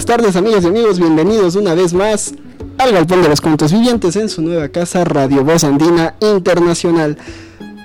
[0.00, 2.32] Buenas tardes amigas y amigos, bienvenidos una vez más
[2.78, 7.18] al Galpón de los Cuentos Vivientes en su nueva casa Radio Voz Andina Internacional.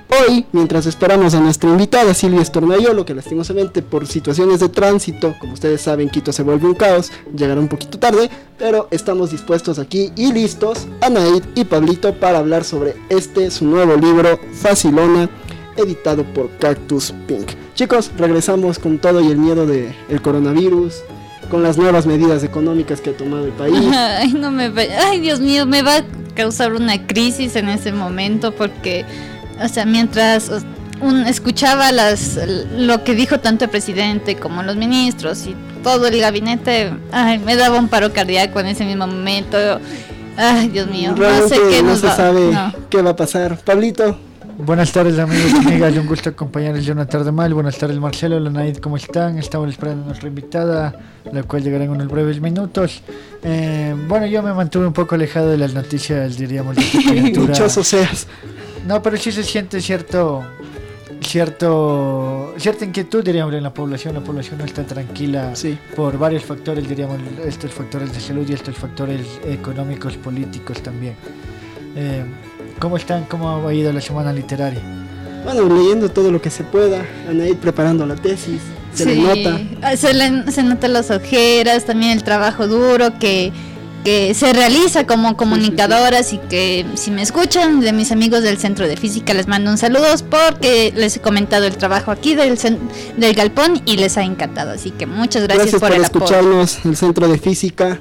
[0.08, 5.52] Hoy, mientras esperamos a nuestra invitada Silvia Estornayolo, que lastimosamente por situaciones de tránsito, como
[5.52, 10.10] ustedes saben, Quito se vuelve un caos, llegará un poquito tarde, pero estamos dispuestos aquí
[10.16, 15.28] y listos, Anaid y Pablito, para hablar sobre este, su nuevo libro, Facilona,
[15.76, 17.50] editado por Cactus Pink.
[17.74, 21.02] Chicos, regresamos con todo y el miedo del coronavirus,
[21.50, 23.74] con las nuevas medidas económicas que ha tomado el país.
[23.94, 27.92] Ay, no me va- Ay, Dios mío, me va a causar una crisis en ese
[27.92, 29.04] momento porque,
[29.62, 30.50] o sea, mientras
[31.00, 32.38] un, escuchaba las
[32.76, 37.54] lo que dijo tanto el presidente como los ministros y todo el gabinete, ay, me
[37.56, 39.56] daba un paro cardíaco en ese mismo momento.
[40.38, 42.72] Ay, Dios mío, no sé qué no nos se va- sabe no.
[42.90, 43.58] qué va a pasar.
[43.64, 44.18] Pablito,
[44.58, 47.52] Buenas tardes amigos y amigas, un gusto acompañarles de una tarde mal.
[47.52, 49.38] Buenas tardes Marcelo, Lanaid, ¿cómo están?
[49.38, 50.94] Estamos esperando a nuestra invitada,
[51.30, 53.02] la cual llegará en unos breves minutos.
[53.42, 56.82] Eh, bueno, yo me mantuve un poco alejado de las noticias, diríamos, de
[57.84, 58.26] seas.
[58.86, 60.44] No, pero sí se siente cierto,
[61.20, 64.14] cierto, cierta inquietud, diríamos, en la población.
[64.14, 65.76] La población no está tranquila Sí.
[65.96, 71.16] por varios factores, diríamos, estos factores de salud y estos factores económicos, políticos también.
[71.96, 72.24] Eh,
[72.78, 73.24] ¿Cómo están?
[73.24, 74.80] ¿Cómo ha ido la semana literaria?
[75.44, 78.60] Bueno, leyendo todo lo que se pueda, Anaid preparando la tesis,
[78.92, 79.60] se le Sí, nota.
[79.82, 83.52] ah, Se, le, se notan las ojeras, también el trabajo duro que,
[84.04, 88.88] que se realiza como comunicadoras y que si me escuchan de mis amigos del Centro
[88.88, 92.78] de Física les mando un saludos porque les he comentado el trabajo aquí del, cen-
[93.16, 94.72] del Galpón y les ha encantado.
[94.72, 96.24] Así que muchas gracias, Gracias por, por el apoyo.
[96.24, 98.00] escucharnos, el Centro de Física.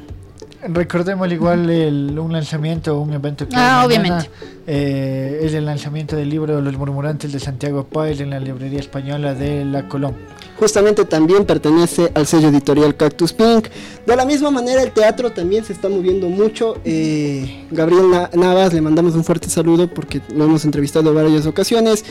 [0.68, 4.30] Recordemos igual el- un lanzamiento, un evento que Ah, hay obviamente.
[4.66, 9.34] eh, es el lanzamiento del libro Los Murmurantes de Santiago Páez en la librería española
[9.36, 10.16] de La Colón.
[10.58, 13.68] Justamente también pertenece al sello editorial Cactus Pink.
[14.08, 16.78] De la misma manera, el teatro también se está moviendo mucho.
[16.86, 21.46] Eh, Gabriel Na- Navas, le mandamos un fuerte saludo porque lo hemos entrevistado en varias
[21.46, 22.04] ocasiones.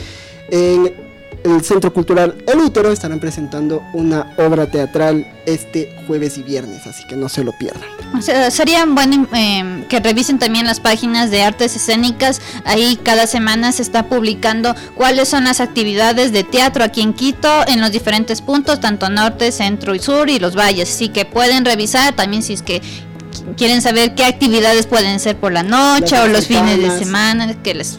[0.49, 1.14] En
[1.45, 7.05] el Centro Cultural El Útero estarán presentando una obra teatral este jueves y viernes, así
[7.07, 7.83] que no se lo pierdan.
[8.17, 12.41] O sea, sería bueno eh, que revisen también las páginas de artes escénicas.
[12.65, 17.49] Ahí cada semana se está publicando cuáles son las actividades de teatro aquí en Quito
[17.67, 20.89] en los diferentes puntos, tanto norte, centro y sur y los valles.
[20.89, 25.35] Así que pueden revisar también si es que qu- quieren saber qué actividades pueden ser
[25.37, 27.97] por la noche Las o los fines de semana que les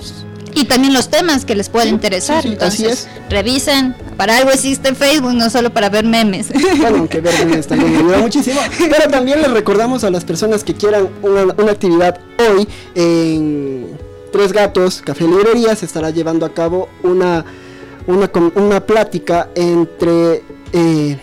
[0.56, 2.42] y también los temas que les pueden Sí, interesar.
[2.42, 3.94] sí, sí, así Entonces, revisen.
[4.16, 6.48] Para algo existe Facebook, no solo para ver memes.
[6.78, 8.58] Bueno, aunque ver memes también me ayuda muchísimo.
[8.78, 12.18] Pero también les recordamos a las personas que quieran una, una actividad
[12.50, 13.86] hoy en
[14.32, 17.44] Tres Gatos, Café Librería, se estará llevando a cabo una,
[18.06, 20.42] una, una plática entre
[20.72, 21.18] eh,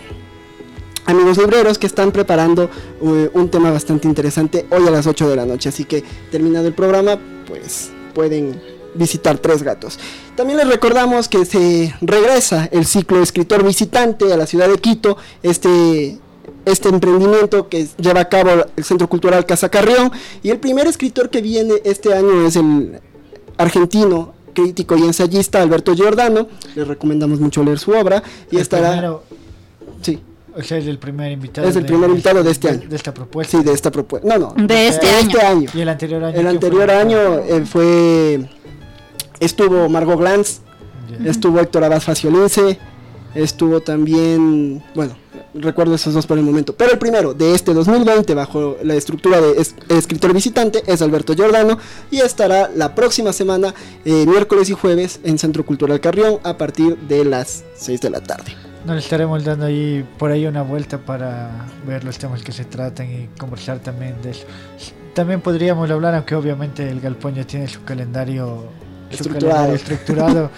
[1.05, 2.69] amigos libreros que están preparando
[3.01, 5.69] eh, un tema bastante interesante hoy a las 8 de la noche.
[5.69, 7.17] Así que terminado el programa,
[7.47, 8.61] pues pueden
[8.95, 9.99] visitar Tres Gatos.
[10.35, 15.17] También les recordamos que se regresa el ciclo escritor visitante a la ciudad de Quito,
[15.41, 16.17] este,
[16.65, 20.11] este emprendimiento que lleva a cabo el Centro Cultural Casa Carrión.
[20.41, 22.99] Y el primer escritor que viene este año es el
[23.57, 26.47] argentino, crítico y ensayista Alberto Giordano.
[26.75, 28.91] Les recomendamos mucho leer su obra y El estará...
[28.91, 29.23] primero,
[30.01, 30.19] Sí,
[30.55, 31.67] o sea, es el primer invitado.
[31.67, 32.87] Es el primer invitado de este año.
[32.87, 33.57] De esta propuesta.
[33.57, 34.27] sí, de esta propuesta.
[34.27, 34.67] No, no.
[34.67, 35.27] De este de año.
[35.29, 35.69] este año.
[35.73, 36.39] Y el anterior año.
[36.39, 38.49] El anterior año eh, fue...
[39.39, 40.59] Estuvo Margot Glantz.
[41.25, 42.79] Estuvo Héctor Abad Faciolince,
[43.35, 45.15] estuvo también, bueno,
[45.53, 49.39] recuerdo esos dos por el momento, pero el primero de este 2020 bajo la estructura
[49.39, 51.77] de es- escritor visitante es Alberto Giordano
[52.09, 53.75] y estará la próxima semana,
[54.05, 58.21] eh, miércoles y jueves, en Centro Cultural Carrión a partir de las 6 de la
[58.21, 58.53] tarde.
[58.85, 63.07] Nos estaremos dando ahí por ahí una vuelta para ver los temas que se tratan
[63.11, 64.45] y conversar también de eso.
[65.13, 68.63] También podríamos hablar, aunque obviamente el Galpón ya tiene su calendario
[69.13, 69.73] Estructurado.
[69.73, 70.49] estructurado.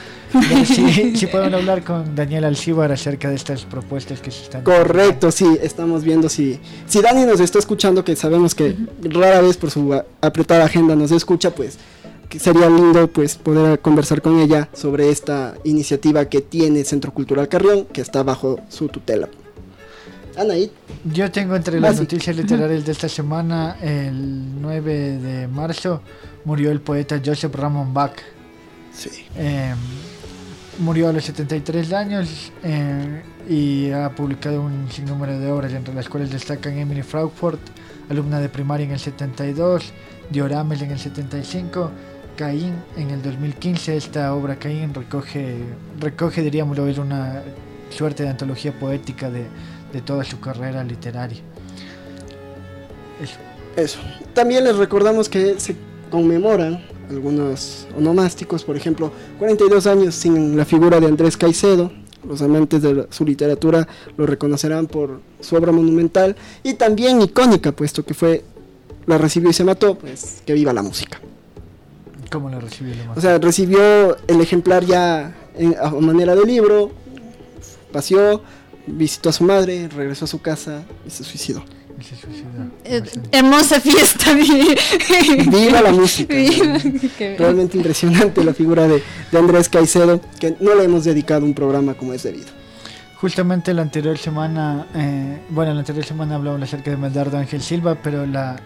[0.66, 5.32] sí, sí podemos hablar con Daniel Alcíbar acerca de estas propuestas que se están Correcto,
[5.32, 9.72] sí, estamos viendo si, si Dani nos está escuchando, que sabemos que rara vez por
[9.72, 11.78] su apretada agenda nos escucha, pues
[12.30, 17.48] que sería lindo pues poder conversar con ella sobre esta iniciativa que tiene Centro Cultural
[17.48, 19.30] Carrión, que está bajo su tutela.
[20.38, 20.70] Anaí,
[21.06, 26.02] Yo tengo entre las noticias literarias de esta semana, el 9 de marzo
[26.44, 28.14] murió el poeta Joseph Ramon Bach.
[28.96, 29.26] Sí.
[29.36, 29.74] Eh,
[30.80, 36.10] murió a los 73 años eh, y ha publicado un sinnúmero de obras, entre las
[36.10, 37.60] cuales destacan Emily Frankfurt,
[38.10, 39.94] alumna de primaria en el 72,
[40.30, 41.92] Diorames en el 75,
[42.36, 43.96] Caín en el 2015.
[43.96, 45.58] Esta obra Caín recoge,
[46.00, 47.44] recoge diríamos, una
[47.90, 49.46] suerte de antología poética de,
[49.94, 51.40] de toda su carrera literaria.
[53.22, 53.38] Eso.
[53.76, 54.00] Eso.
[54.34, 55.76] También les recordamos que se
[56.10, 61.92] conmemoran algunos onomásticos, por ejemplo, 42 años sin la figura de Andrés Caicedo.
[62.28, 63.88] Los amantes de la- su literatura
[64.18, 68.44] lo reconocerán por su obra monumental y también icónica, puesto que fue
[69.06, 71.22] la recibió y se mató, pues que viva la música.
[72.32, 76.90] ¿Cómo lo recibió O sea, recibió el ejemplar ya en- a manera de libro,
[77.92, 78.42] paseó,
[78.88, 81.64] visitó a su madre, regresó a su casa y se suicidó.
[82.06, 82.96] Se.
[82.96, 84.34] Eh, hermosa fiesta.
[85.48, 86.34] Viva la música.
[87.38, 91.96] Realmente impresionante la figura de, de Andrés Caicedo, que no le hemos dedicado un programa
[91.96, 92.48] como es debido.
[93.16, 97.96] Justamente la anterior semana, eh, bueno, la anterior semana hablamos acerca de Medardo Ángel Silva,
[97.96, 98.58] pero la,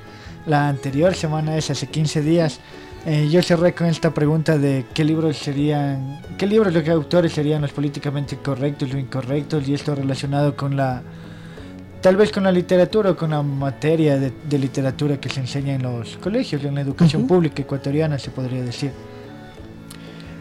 [0.46, 2.60] la anterior semana es hace 15 días.
[3.06, 7.32] eh, yo cerré con esta pregunta de qué libros serían, qué libros, lo que autores
[7.32, 11.04] serían los políticamente correctos o incorrectos, y esto relacionado con la,
[12.02, 15.74] tal vez con la literatura o con la materia de, de literatura que se enseña
[15.76, 18.92] en los colegios, en la educación pública ecuatoriana, se podría decir.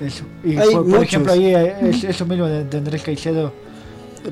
[0.01, 0.25] Eso.
[0.45, 3.53] Y Hay por, ejemplo, ahí eh, es- eso mismo de, de Andrés Caicedo.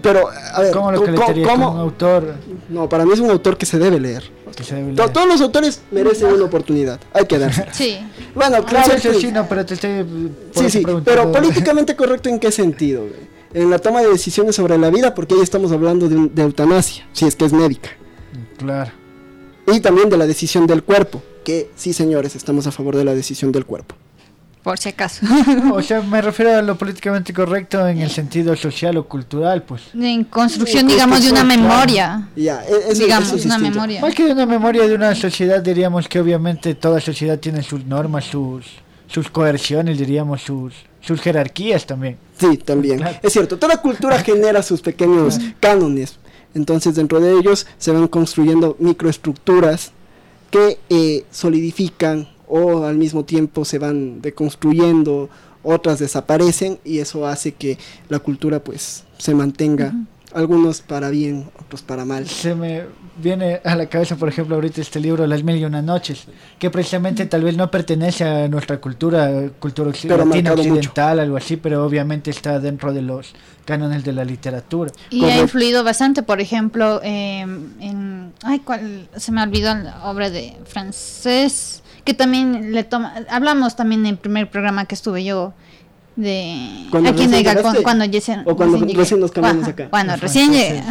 [0.02, 2.34] Pero, a ver, ¿Cómo lo ¿cómo- calificarías cómo- como un autor
[2.68, 4.22] No, para mí es un autor que se debe leer.
[4.54, 5.12] que se debe To- leer?
[5.12, 7.72] Todos los autores merecen una oportunidad, hay que dársela.
[7.74, 7.98] Sí.
[8.34, 10.04] Bueno, Claro, claro, eso sí, no, pero te estoy
[10.54, 13.35] Sí, sí, pero políticamente correcto en qué sentido, güey?
[13.56, 16.42] En la toma de decisiones sobre la vida, porque ahí estamos hablando de, un- de
[16.42, 17.88] eutanasia, si es que es médica.
[18.58, 18.92] Claro.
[19.72, 23.14] Y también de la decisión del cuerpo, que sí, señores, estamos a favor de la
[23.14, 23.94] decisión del cuerpo.
[24.62, 25.24] Por si acaso.
[25.72, 29.82] O sea, me refiero a lo políticamente correcto en el sentido social o cultural, pues.
[29.94, 32.28] En construcción, Sí, digamos, de una memoria.
[32.36, 34.00] Ya, e- eso, Digamos, eso es una memoria.
[34.02, 37.86] Más que de una memoria de una sociedad, diríamos que obviamente toda sociedad tiene sus
[37.86, 38.66] normas, sus,
[39.06, 40.74] sus coerciones, diríamos, sus,
[41.06, 42.16] sus jerarquías también.
[42.38, 42.98] Sí, también.
[42.98, 43.18] Claro.
[43.22, 46.18] Es cierto, toda cultura genera sus pequeños cánones.
[46.54, 49.92] Entonces, dentro de ellos se van construyendo microestructuras
[50.50, 55.28] que eh, solidifican o al mismo tiempo se van deconstruyendo,
[55.62, 59.94] otras desaparecen y eso hace que la cultura pues se mantenga,
[60.32, 62.28] algunos para bien, otros para mal.
[62.28, 62.84] Se me
[63.22, 66.26] viene a la cabeza, por ejemplo, ahorita este libro, Las Mil y Una Noches,
[66.58, 71.20] que precisamente tal vez no pertenece a nuestra cultura, cultura occ- Pero ha latina occidental,
[71.20, 73.32] algo así, pero obviamente está dentro de los
[73.64, 74.92] cánones de la literatura.
[75.10, 78.32] Y ha influido bastante, por ejemplo, eh, en...
[78.42, 79.08] Ay, ¿cuál?
[79.16, 83.14] Se me olvidó la obra de francés, que también le toma...
[83.30, 85.54] Hablamos también en el primer programa que estuve yo
[86.16, 86.86] de...
[86.90, 87.82] ¿Cuando aquí recién llegaste?
[87.82, 88.42] cuando recién...
[88.46, 88.98] ¿O cuando llegué.
[88.98, 89.88] recién nos cambiamos Ajá, acá?
[89.90, 90.82] Cuando recién llegué.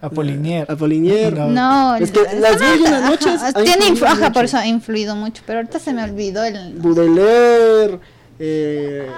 [0.00, 0.66] Apollinaire.
[0.72, 1.30] Apollinaire.
[1.32, 1.48] No.
[1.48, 4.44] No, Es que el- las una noches tiene influido influ- ajá, por mucho.
[4.44, 6.74] eso ha influido mucho, pero ahorita se me olvidó el...
[6.78, 7.98] Baudelaire,
[8.38, 9.08] eh,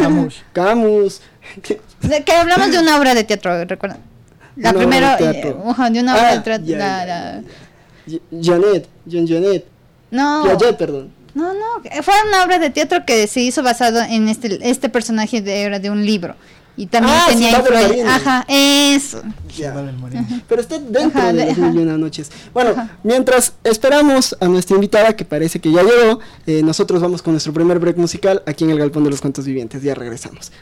[0.00, 0.42] Camus.
[0.52, 1.20] Camus.
[2.02, 3.98] De que hablamos de una obra de teatro, recuerda.
[4.56, 5.64] La Una primera, de teatro.
[5.70, 6.66] ajá, de una obra Ah, de teatro.
[6.66, 7.42] ya, la- la-
[8.42, 9.64] Janet, Jean Janet,
[10.10, 11.10] No, Piaget, perdón.
[11.38, 14.88] No, no, que fue una obra de teatro que se hizo basado en este, este
[14.88, 16.34] personaje de, era de un libro.
[16.76, 18.08] Y también Ah, tenía marino.
[18.08, 19.20] Ajá, eso.
[19.56, 19.74] Ya.
[20.48, 22.30] Pero está dentro Ajá, de de- las mil y una noches.
[22.54, 27.32] Bueno, mientras esperamos a nuestra invitada, que parece que ya llegó, eh, nosotros vamos con
[27.32, 29.82] nuestro primer break musical aquí en el Galpón de los Cuentos Vivientes.
[29.82, 30.52] Ya regresamos.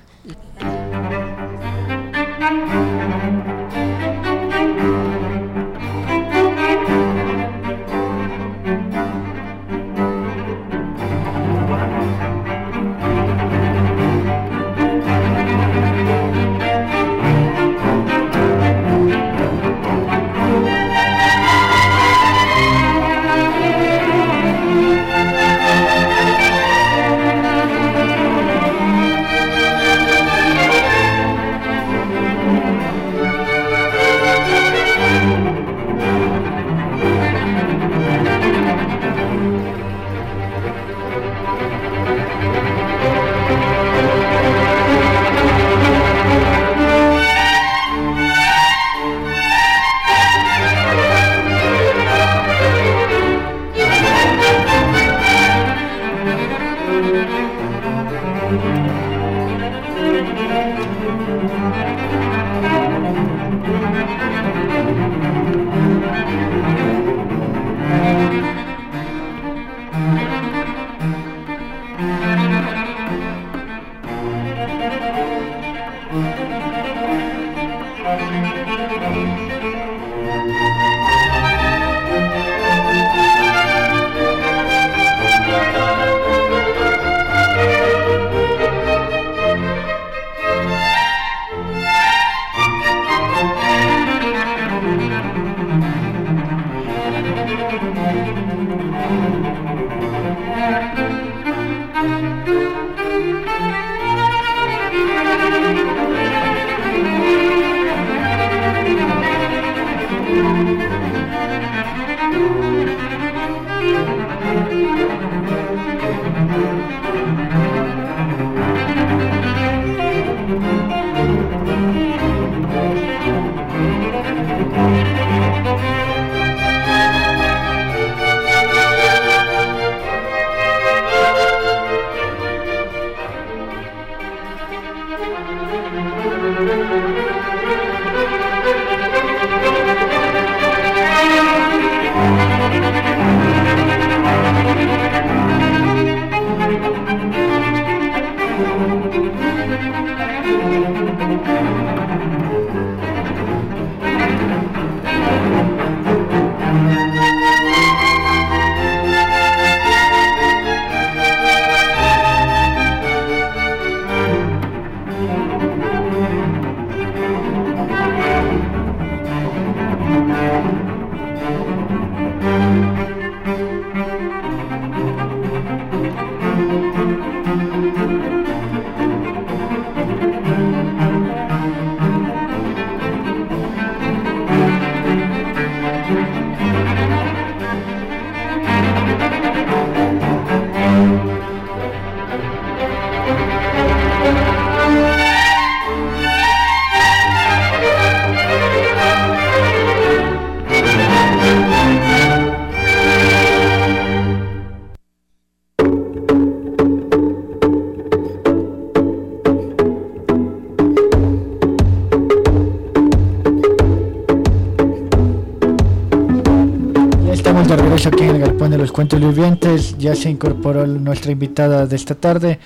[218.96, 219.98] Cuentos Vivientes.
[219.98, 222.58] Ya se incorporó nuestra invitada de esta tarde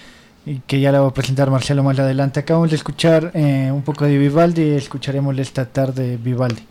[0.46, 2.38] y que ya la va a presentar Marcelo más adelante.
[2.38, 6.62] Acabamos de escuchar eh, un poco de Vivaldi y escucharemos esta tarde Vivaldi.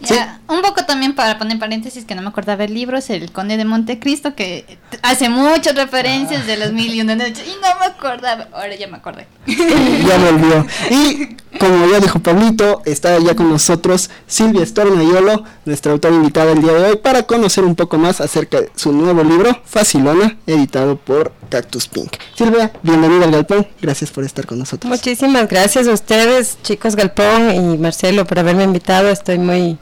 [0.00, 3.30] Ya, un poco también para poner paréntesis que no me acordaba el libro, es El
[3.30, 7.78] Conde de Montecristo, que hace muchas referencias de las mil y una noches y no
[7.78, 9.26] me acordaba, ahora ya me acordé.
[9.46, 10.66] ya me olvidó.
[10.90, 16.62] Y como ya dijo Pablito, está ya con nosotros Silvia Stornayolo, nuestra autora invitada el
[16.62, 20.96] día de hoy, para conocer un poco más acerca de su nuevo libro, Facilona, editado
[20.96, 22.16] por Cactus Pink.
[22.34, 24.90] Silvia, bienvenida al Galpón, gracias por estar con nosotros.
[24.90, 29.10] Muchísimas gracias a ustedes, chicos Galpón y Marcelo, por haberme invitado.
[29.10, 29.76] Estoy muy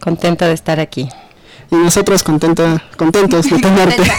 [0.00, 1.08] contenta de estar aquí.
[1.70, 4.02] Y nosotros contenta, contentos de tenerte.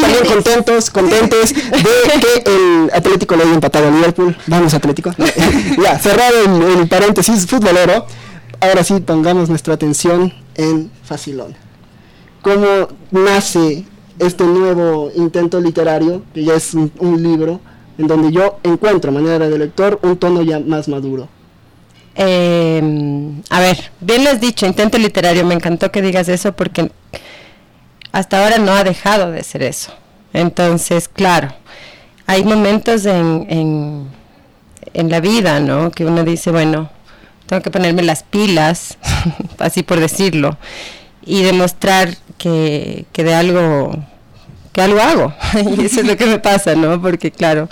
[0.00, 4.36] también contentos, contentos de que el Atlético le haya empatado a Liverpool.
[4.46, 5.10] Vamos, Atlético.
[5.82, 8.06] ya, cerrado el, el paréntesis futbolero.
[8.60, 11.54] Ahora sí, pongamos nuestra atención en Facilón.
[12.40, 13.84] ¿Cómo nace
[14.20, 17.60] este nuevo intento literario, que ya es un, un libro,
[17.98, 21.28] en donde yo encuentro manera de lector un tono ya más maduro?
[22.14, 22.80] Eh,
[23.56, 26.90] a ver, bien lo has dicho, intento literario, me encantó que digas eso porque
[28.12, 29.94] hasta ahora no ha dejado de ser eso.
[30.34, 31.54] Entonces, claro,
[32.26, 34.08] hay momentos en, en,
[34.92, 35.90] en la vida, ¿no?
[35.90, 36.90] Que uno dice, bueno,
[37.46, 38.98] tengo que ponerme las pilas,
[39.58, 40.58] así por decirlo,
[41.24, 43.96] y demostrar que, que de algo,
[44.74, 45.34] que algo hago.
[45.78, 47.00] y eso es lo que me pasa, ¿no?
[47.00, 47.70] Porque, claro,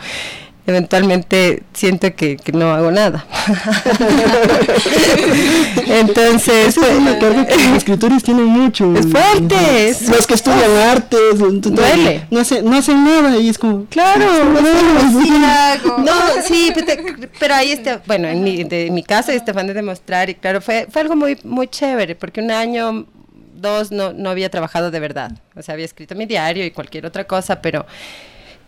[0.67, 3.27] eventualmente siento que, que, no hago nada.
[5.87, 8.95] Entonces, es una carga que los escritores tienen mucho.
[8.97, 9.89] Es fuerte.
[9.89, 12.27] Es, los que estudian oh, artes, duele.
[12.31, 15.99] No, hace, no hacen nada y es como, claro, no, sí, hago.
[15.99, 17.03] no sí, pero,
[17.39, 20.61] pero, ahí está, bueno, en mi, de, en mi caso, Estefan de demostrar, y claro,
[20.61, 23.07] fue, fue algo muy, muy chévere, porque un año
[23.55, 25.33] dos no, no había trabajado de verdad.
[25.55, 27.87] O sea, había escrito mi diario y cualquier otra cosa, pero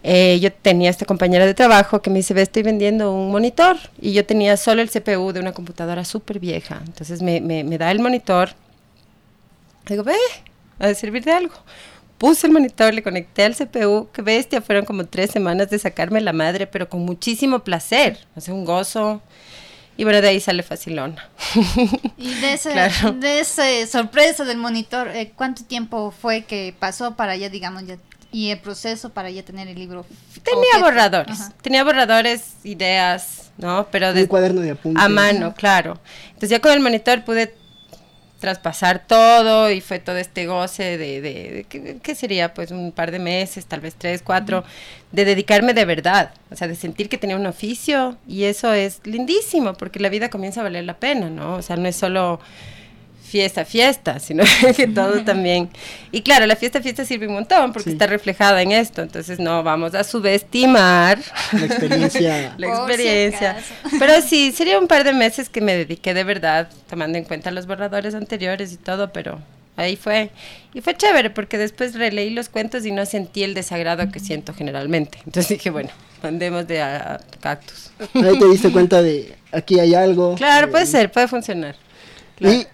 [0.03, 3.77] eh, yo tenía esta compañera de trabajo que me dice, ve, estoy vendiendo un monitor.
[4.01, 6.83] Y yo tenía solo el CPU de una computadora súper vieja.
[6.87, 8.51] Entonces me, me, me, da el monitor.
[9.87, 10.15] Digo, ve,
[10.79, 11.55] a servir de algo.
[12.19, 16.21] puse el monitor, le conecté al CPU, qué bestia, fueron como tres semanas de sacarme
[16.21, 19.21] la madre, pero con muchísimo placer, o sea, un gozo.
[19.99, 21.29] Y bueno, de ahí sale facilona.
[22.19, 23.13] Y de ese, Claro.
[23.13, 27.97] de ese sorpresa del monitor, eh, ¿cuánto tiempo fue que pasó para ya, digamos, ya,
[28.37, 30.05] y el proceso para ya tener el libro?
[30.43, 31.53] Tenía borradores, Ajá.
[31.63, 33.87] tenía borradores, ideas, ¿no?
[33.91, 35.03] Pero de, Un cuaderno de apuntes.
[35.03, 35.99] a mano, claro.
[36.29, 37.55] Entonces ya con el monitor pude
[38.41, 42.53] traspasar todo y fue todo este goce de, de, de- ¿qué, qué sería?
[42.53, 44.63] Pues un par de meses, tal vez tres, cuatro,
[45.11, 49.01] de dedicarme de verdad, o sea, de sentir que tenía un oficio y eso es
[49.05, 51.55] lindísimo porque la vida comienza a valer la pena, ¿no?
[51.55, 52.39] O sea, no es solo
[53.27, 54.45] fiesta, fiesta, sino
[54.77, 55.69] que todo también.
[56.13, 57.95] Y claro, la fiesta, fiesta sirve un montón porque Sí.
[57.95, 61.19] está reflejada en esto, entonces no vamos a subestimar
[61.53, 62.55] La experiencia.
[62.59, 63.57] la si experiencia.
[63.99, 67.51] Pero sí, sería un par de meses que me dediqué de verdad, tomando en cuenta
[67.51, 69.41] los borradores anteriores y todo, pero
[69.77, 70.31] ahí fue.
[70.73, 74.55] Y fue chévere porque después releí los cuentos y no sentí el desagrado que siento
[74.55, 75.19] generalmente.
[75.27, 75.91] Entonces dije, bueno,
[76.23, 77.91] mandemos de a, a cactus.
[78.15, 80.35] Ahí te diste cuenta de aquí hay algo.
[80.37, 81.75] Claro, Eh, puede ser, puede funcionar.
[82.37, 82.55] Claro.
[82.57, 82.67] Y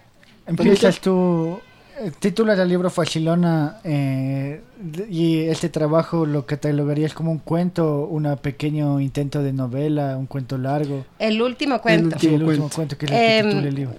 [0.45, 1.59] Empiezas tú,
[1.99, 4.61] eh, el libro Facilona eh,
[5.09, 10.57] y este trabajo lo catalogarías como un cuento, un pequeño intento de novela, un cuento
[10.57, 11.05] largo.
[11.19, 12.17] El último cuento.
[12.19, 12.75] Sí, el Último cuento.
[12.75, 13.95] cuento que es el que titula el libro.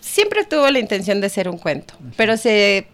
[0.00, 2.86] siempre tuvo la intención de ser un cuento, pero se,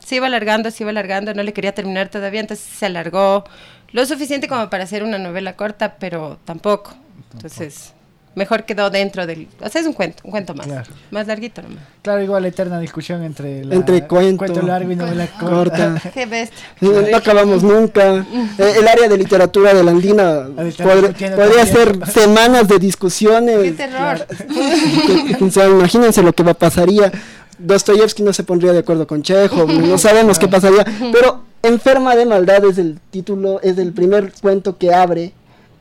[0.00, 3.44] se iba alargando, se iba alargando, no le quería terminar todavía, entonces se alargó
[3.92, 6.94] lo suficiente como para hacer una novela corta, pero tampoco.
[7.34, 7.94] Entonces,
[8.34, 9.48] mejor quedó dentro del...
[9.60, 10.66] O sea, es un cuento, un cuento más.
[10.66, 10.90] Claro.
[11.10, 11.78] Más larguito nomás.
[12.02, 15.90] Claro, igual la eterna discusión entre, la- Entre cuento, largo y novela corta.
[15.94, 16.10] corta.
[16.14, 16.58] Qué bestia.
[16.80, 18.24] No, no acabamos nunca.
[18.58, 21.66] Eh, el área de literatura de la andina podr- podría también.
[21.66, 23.58] ser semanas de discusiones.
[23.62, 24.26] Qué terror.
[24.26, 27.12] Que- o sea, imagínense lo que va pasaría.
[27.58, 30.84] Dostoyevsky no se pondría de acuerdo con Chekhov, no sabemos qué pasaría.
[31.12, 35.32] Pero Enferma de maldad es el título, es el primer cuento que abre.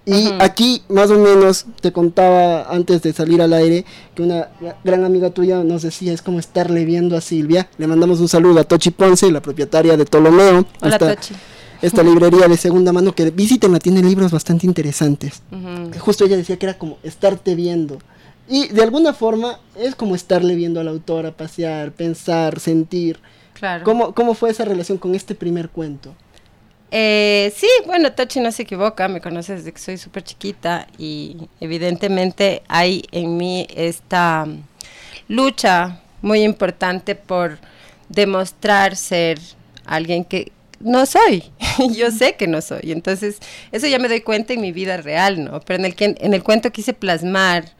[0.05, 3.85] Y aquí, más o menos, te contaba antes de salir al aire
[4.15, 7.69] que una gra- gran amiga tuya nos decía, es como estarle viendo a Silvia.
[7.77, 10.65] Le mandamos un saludo a Tochi Ponce, la propietaria de Ptolomeo.
[10.81, 11.35] Hola, esta, Tochi.
[11.83, 15.43] esta librería de segunda mano que visítenla, tiene libros bastante interesantes.
[15.99, 17.99] Justo ella decía que era como estarte viendo.
[18.49, 23.19] Y de alguna forma es como estarle viendo a la autora pasear, pensar, sentir.
[23.53, 23.83] Claro.
[23.83, 26.15] ¿Cómo, ¿Cómo fue esa relación con este primer cuento?
[26.93, 31.37] Eh, sí, bueno, Tochi no se equivoca, me conoce desde que soy súper chiquita y
[31.61, 34.45] evidentemente hay en mí esta
[35.29, 37.59] lucha muy importante por
[38.09, 39.39] demostrar ser
[39.85, 40.51] alguien que
[40.81, 41.45] no soy,
[41.95, 43.39] yo sé que no soy, entonces
[43.71, 45.61] eso ya me doy cuenta en mi vida real, ¿no?
[45.61, 47.71] Pero en el, que, en el cuento quise plasmar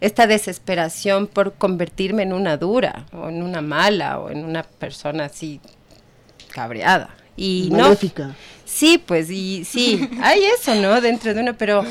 [0.00, 5.24] esta desesperación por convertirme en una dura o en una mala o en una persona
[5.24, 5.60] así
[6.52, 7.16] cabreada.
[7.36, 8.34] Y no, Maléfica.
[8.64, 11.00] Sí, pues, y sí, hay eso, ¿no?
[11.00, 11.84] Dentro de uno, pero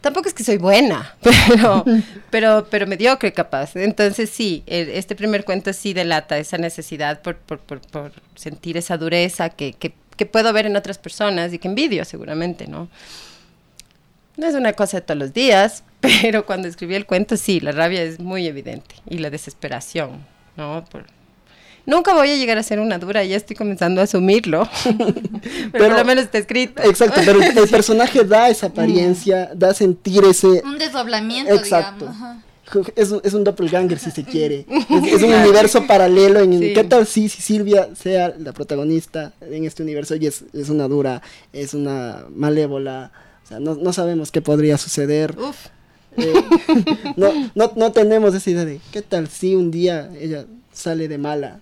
[0.00, 1.16] tampoco es que soy buena,
[1.48, 1.84] pero,
[2.30, 3.74] pero, pero mediocre capaz.
[3.76, 8.96] Entonces sí, este primer cuento sí delata esa necesidad por, por, por, por sentir esa
[8.98, 12.88] dureza que, que, que puedo ver en otras personas y que envidio seguramente, ¿no?
[14.36, 17.72] No es una cosa de todos los días, pero cuando escribí el cuento sí, la
[17.72, 20.24] rabia es muy evidente y la desesperación,
[20.56, 20.84] ¿no?
[20.90, 21.06] Por-
[21.86, 24.96] Nunca voy a llegar a ser una dura, ya estoy comenzando a asumirlo, pero,
[25.72, 26.82] Pero- por lo menos está escrito.
[26.82, 30.62] Exacto, pero el, el personaje da esa apariencia, da sentir ese...
[30.64, 32.06] Un desdoblamiento, Exacto.
[32.06, 32.22] digamos.
[32.22, 32.42] ajá.
[32.96, 34.64] Es un, es un doppelganger si se quiere.
[34.88, 36.40] Es, es un universo paralelo.
[36.40, 36.72] En, Sí.
[36.72, 40.88] ¿Qué tal si, si Silvia sea la protagonista en este universo y es, es una
[40.88, 41.20] dura,
[41.52, 43.12] es una malévola?
[43.44, 45.36] O sea, no, no sabemos qué podría suceder.
[45.38, 45.66] Uf,
[46.16, 46.32] Eh,
[47.16, 51.18] no, no, no tenemos esa idea de qué tal si un día ella sale de
[51.18, 51.58] mala.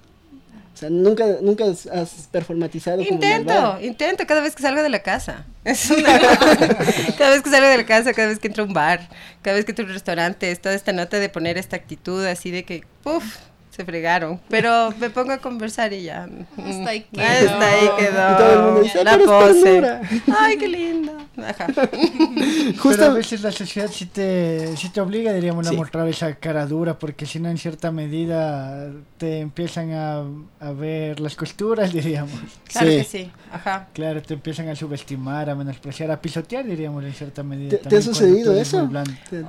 [0.82, 5.46] Sea, nunca, nunca has performatizado intento, intento cada vez que salgo de la casa.
[5.64, 6.18] Es una-
[7.18, 9.08] cada vez que salgo de la casa, cada vez que entro a un bar,
[9.42, 12.24] cada vez que entro a un restaurante, es toda esta nota de poner esta actitud
[12.26, 13.36] así de que, uf,
[13.74, 14.38] se fregaron.
[14.50, 16.28] Pero me pongo a conversar y ya.
[16.58, 17.24] Hasta ahí mm, quedó.
[17.50, 18.32] Hasta ahí quedó.
[18.32, 19.62] Y todo el mundo dice, la "Pero es pose.
[19.62, 20.00] ternura".
[20.38, 21.12] Ay, qué lindo.
[21.38, 21.66] Ajá.
[21.74, 25.74] Pero a Justo, veces la sociedad sí te, sí te obliga, diríamos, Sí.
[25.74, 30.22] a mostrar esa cara dura, porque si no, en cierta medida te empiezan a,
[30.60, 32.32] a ver las costuras, diríamos.
[32.70, 32.96] Claro Sí.
[32.98, 33.30] que sí.
[33.50, 33.88] Ajá.
[33.94, 37.78] Claro, te empiezan a subestimar, a menospreciar, a pisotear, diríamos, en cierta medida.
[37.78, 38.86] ¿te, te ha sucedido eso?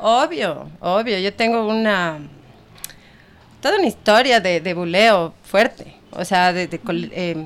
[0.01, 1.19] Obvio, obvio.
[1.19, 2.19] Yo tengo una.
[3.63, 5.95] Toda una historia de, de buleo fuerte.
[6.11, 6.81] O sea, de, de
[7.13, 7.45] eh,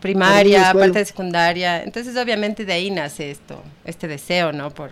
[0.00, 1.84] primaria, parte de secundaria.
[1.84, 4.70] Entonces, obviamente, de ahí nace esto, este deseo, ¿no?
[4.70, 4.90] Por.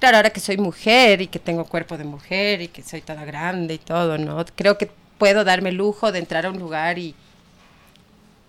[0.00, 3.24] Claro, ahora que soy mujer y que tengo cuerpo de mujer y que soy toda
[3.24, 4.44] grande y todo, ¿no?
[4.56, 7.14] Creo que puedo darme el lujo de entrar a un lugar y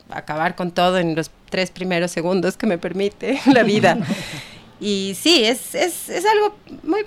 [0.10, 3.96] acabar con todo en los tres primeros segundos que me permite la vida.
[4.84, 7.06] Y sí, es, es, es algo muy,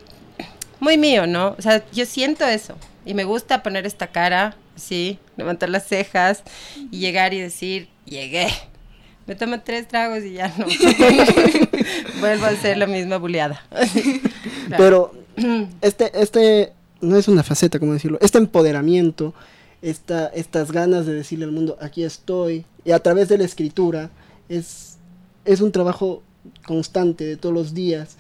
[0.79, 1.57] muy mío, ¿no?
[1.59, 6.43] O sea, yo siento eso y me gusta poner esta cara, sí, levantar las cejas
[6.91, 8.49] y llegar y decir, llegué.
[9.27, 10.67] Me tomo tres tragos y ya no.
[12.21, 13.63] Vuelvo a hacer la misma buleada.
[14.77, 15.15] Pero
[15.81, 19.35] este, este no es una faceta, como decirlo, este empoderamiento,
[19.83, 24.11] esta, estas ganas de decirle al mundo, aquí estoy, y a través de la escritura,
[24.49, 24.97] es,
[25.45, 26.23] es un trabajo
[26.67, 28.17] constante de todos los días.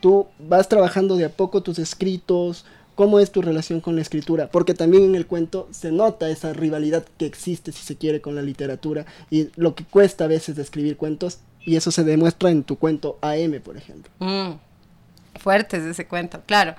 [0.00, 2.64] Tú vas trabajando de a poco tus escritos,
[2.96, 6.52] cómo es tu relación con la escritura, porque también en el cuento se nota esa
[6.52, 10.56] rivalidad que existe, si se quiere, con la literatura y lo que cuesta a veces
[10.56, 14.10] de escribir cuentos, y eso se demuestra en tu cuento AM, por ejemplo.
[14.18, 14.52] Mm,
[15.38, 16.74] fuertes ese cuento, claro.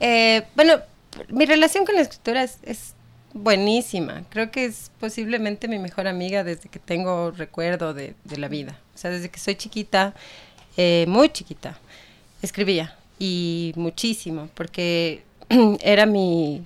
[0.00, 0.80] Eh, bueno,
[1.28, 2.94] mi relación con la escritura es,
[3.34, 4.24] buenísima.
[4.28, 8.78] Creo que es posiblemente mi mejor amiga desde que tengo recuerdo de, de la vida.
[8.94, 10.14] O sea, desde que soy chiquita,
[10.76, 11.78] eh, muy chiquita,
[12.42, 12.94] escribía.
[13.18, 15.22] Y muchísimo, porque
[15.82, 16.62] era mi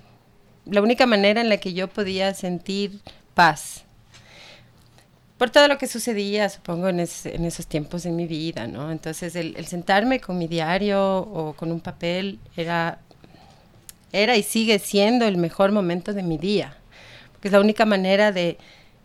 [0.67, 3.01] la única manera en la que yo podía sentir
[3.35, 3.85] paz.
[5.39, 8.91] Por todo lo que sucedía, supongo, en, es, en esos tiempos en mi vida, ¿no?
[8.91, 12.99] Entonces, el, sentarme con mi diario o con un papel era,
[14.13, 16.77] era y sigue siendo el mejor momento de mi día.
[17.33, 18.57] Porque es la única manera de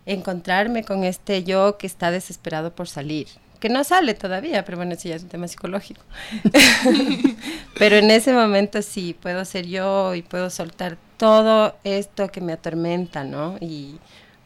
[0.06, 3.28] encontrarme con este yo que está desesperado por salir,
[3.62, 6.02] que no sale todavía, pero bueno, eso ya es un tema psicológico.
[7.78, 12.54] pero en ese momento sí, puedo ser yo y puedo soltar todo esto que me
[12.54, 13.58] atormenta, ¿no?
[13.60, 14.00] Y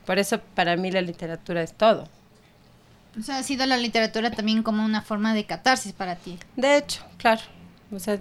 [0.05, 2.07] por eso para mí la literatura es todo.
[3.19, 6.39] O sea, ha sido la literatura también como una forma de catarsis para ti.
[6.55, 7.41] De hecho, claro.
[7.91, 8.19] O sea,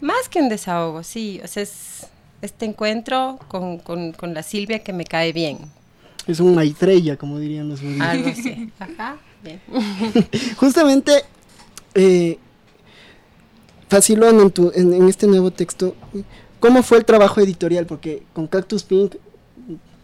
[0.00, 1.40] más que un desahogo, sí.
[1.42, 2.06] O sea, es
[2.42, 5.58] este encuentro con, con, con la Silvia que me cae bien.
[6.28, 8.08] Es un maitreya, como dirían los budistas.
[8.08, 8.70] Algo así.
[8.78, 9.18] Ajá.
[9.42, 9.60] Bien.
[10.56, 11.12] Justamente,
[11.94, 12.38] eh,
[13.88, 15.94] Facilón, en, tu, en, en, este nuevo texto,
[16.60, 17.86] ¿cómo fue el trabajo editorial?
[17.86, 19.16] Porque con Cactus Pink,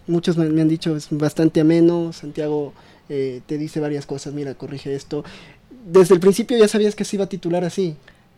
[0.07, 2.73] muchos me, me han dicho, es bastante ameno, Santiago
[3.09, 5.25] eh, te dice varias cosas, mira, corrige esto.
[5.85, 7.97] ¿Desde el principio ya sabías que se iba a titular así?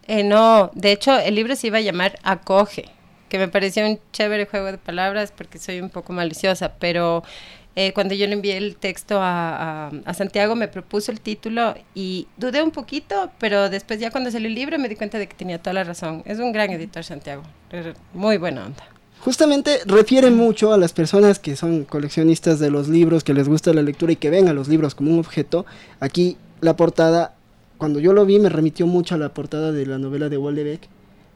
[0.08, 2.86] Eh, no, de hecho el libro se iba a llamar Acoge,
[3.28, 7.22] que me pareció un chévere juego de palabras porque soy un poco maliciosa, pero
[7.76, 11.74] eh, cuando yo le envié el texto a, a, a, Santiago me propuso el título
[11.94, 15.28] y dudé un poquito, pero después ya cuando salió el libro me di cuenta de
[15.28, 16.22] que tenía toda la razón.
[16.24, 17.42] Es un gran editor Santiago,
[18.14, 18.82] muy buena onda.
[19.20, 23.74] Justamente refiere mucho a las personas que son coleccionistas de los libros, que les gusta
[23.74, 25.66] la lectura y que ven a los libros como un objeto.
[26.00, 27.34] Aquí la portada,
[27.76, 30.88] cuando yo lo vi, me remitió mucho a la portada de la novela de Woldebeck,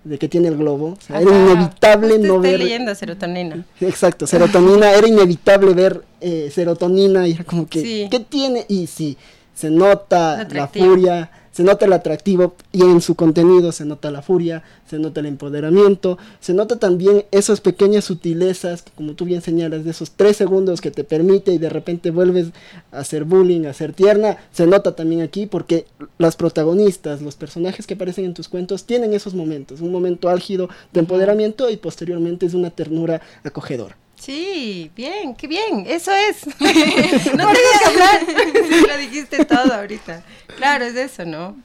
[0.04, 0.96] de que tiene el globo.
[0.98, 2.60] O sea, Ajá, era inevitable no estoy ver.
[2.60, 3.64] leyendo serotonina.
[3.80, 8.08] Exacto, serotonina, era inevitable ver eh, serotonina y era como que, sí.
[8.10, 8.64] ¿qué tiene?
[8.68, 9.16] Y sí,
[9.54, 11.30] se nota la furia,
[11.61, 15.27] se nota el atractivo y en su contenido se nota la furia, se nota el
[15.27, 20.38] empoderamiento, se nota también esas pequeñas sutilezas, que como tú bien señalas, de esos tres
[20.38, 22.46] segundos que te permite y de repente vuelves
[22.92, 25.85] a hacer bullying, a ser tierna, se nota también aquí porque
[26.16, 30.70] las protagonistas, los personajes que aparecen en tus cuentos tienen esos momentos, un momento álgido
[30.94, 33.99] de empoderamiento y posteriormente es una ternura acogedora.
[34.20, 36.46] Sí, bien, qué bien, eso es.
[36.46, 38.20] no tengo que hablar,
[38.68, 40.22] sí, lo dijiste todo ahorita.
[40.56, 41.56] Claro, es eso, ¿no?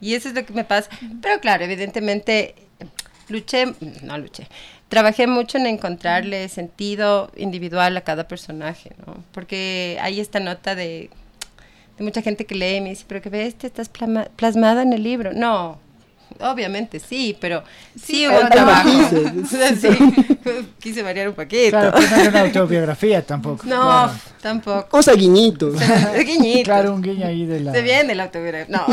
[0.00, 0.90] Y eso es lo que me pasa.
[1.20, 2.54] Pero claro, evidentemente
[3.28, 4.48] luché, no luché,
[4.88, 9.22] trabajé mucho en encontrarle sentido individual a cada personaje, ¿no?
[9.32, 11.10] Porque hay esta nota de,
[11.98, 13.90] de mucha gente que lee y me dice, pero que ves, te estás
[14.36, 15.34] plasmada en el libro.
[15.34, 15.78] No,
[16.40, 17.62] obviamente sí, pero
[17.94, 18.88] sí, sí hubo trabajo.
[19.80, 19.88] sí,
[20.80, 21.70] quise variar un poquito.
[21.70, 23.66] Claro, pero no es una autobiografía tampoco.
[23.66, 24.12] No, claro.
[24.40, 24.98] tampoco.
[24.98, 25.76] O sea, guiñitos.
[26.24, 26.64] guiñitos.
[26.64, 27.72] Claro, un guiño ahí de la...
[27.72, 28.76] Se viene la autobiografía.
[28.76, 28.86] No.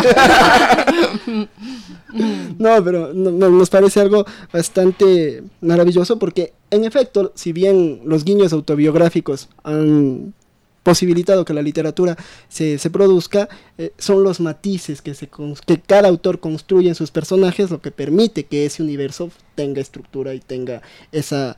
[2.57, 8.53] no, pero no, nos parece algo bastante maravilloso porque, en efecto, si bien los guiños
[8.53, 10.33] autobiográficos han
[10.83, 15.29] posibilitado que la literatura se, se produzca, eh, son los matices que, se,
[15.65, 20.33] que cada autor construye en sus personajes lo que permite que ese universo tenga estructura
[20.33, 21.57] y tenga esa,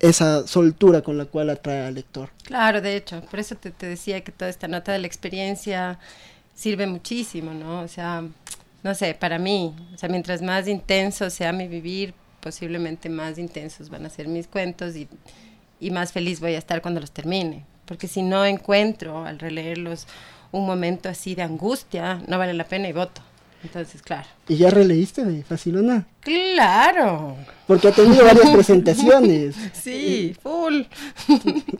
[0.00, 2.30] esa soltura con la cual atrae al lector.
[2.44, 5.98] Claro, de hecho, por eso te, te decía que toda esta nota de la experiencia
[6.54, 7.82] sirve muchísimo, ¿no?
[7.82, 8.24] O sea,
[8.82, 13.90] no sé, para mí, o sea, mientras más intenso sea mi vivir, posiblemente más intensos
[13.90, 15.08] van a ser mis cuentos y,
[15.80, 20.06] y más feliz voy a estar cuando los termine porque si no encuentro al releerlos
[20.52, 23.22] un momento así de angustia, no vale la pena y voto.
[23.64, 24.28] Entonces, claro.
[24.46, 26.06] ¿Y ya releíste de Facilona?
[26.20, 27.36] Claro.
[27.66, 29.56] Porque ha tenido varias presentaciones.
[29.72, 30.82] Sí, full.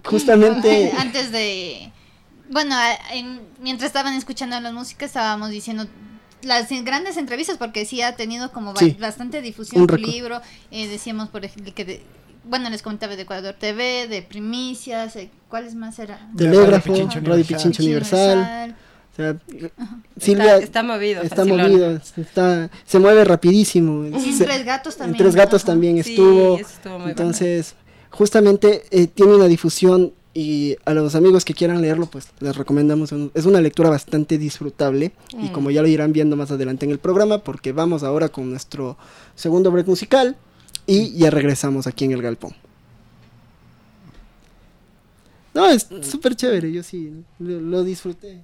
[0.04, 0.92] Justamente.
[0.98, 1.92] Antes de,
[2.50, 2.74] Bueno,
[3.12, 5.86] en- mientras estaban escuchando la música estábamos diciendo
[6.42, 8.96] las grandes entrevistas porque sí ha tenido como Sí.
[8.98, 10.08] bastante difusión récord.
[10.08, 10.40] libro.
[10.70, 12.02] Eh, decíamos, por ejemplo, que de-
[12.48, 16.28] bueno, les comentaba de Ecuador TV, de Primicias, eh, ¿cuáles más era?
[16.37, 17.56] Telégrafo, Radio Pichincha Radio Universal.
[17.58, 18.76] Pichincha Universal.
[19.12, 21.22] O sea, Está, Silvia está movido.
[21.22, 21.61] está facilón.
[21.72, 24.04] movido, está, se mueve rapidísimo.
[24.20, 25.18] Sí, en Se- Tres Gatos en también.
[25.18, 26.56] Tres Gatos también Sí, estuvo.
[26.58, 27.74] estuvo muy Entonces,
[28.11, 33.11] justamente eh, tiene una difusión y a los amigos que quieran leerlo, pues les recomendamos.
[33.11, 36.92] un- es una lectura bastante disfrutable y como ya lo irán viendo más adelante en
[36.92, 38.96] el programa, porque vamos ahora con nuestro
[39.34, 40.37] segundo break musical
[40.88, 42.55] y ya regresamos aquí en el Galpón.
[45.53, 48.42] No, es súper chévere, yo sí lo, disfruté.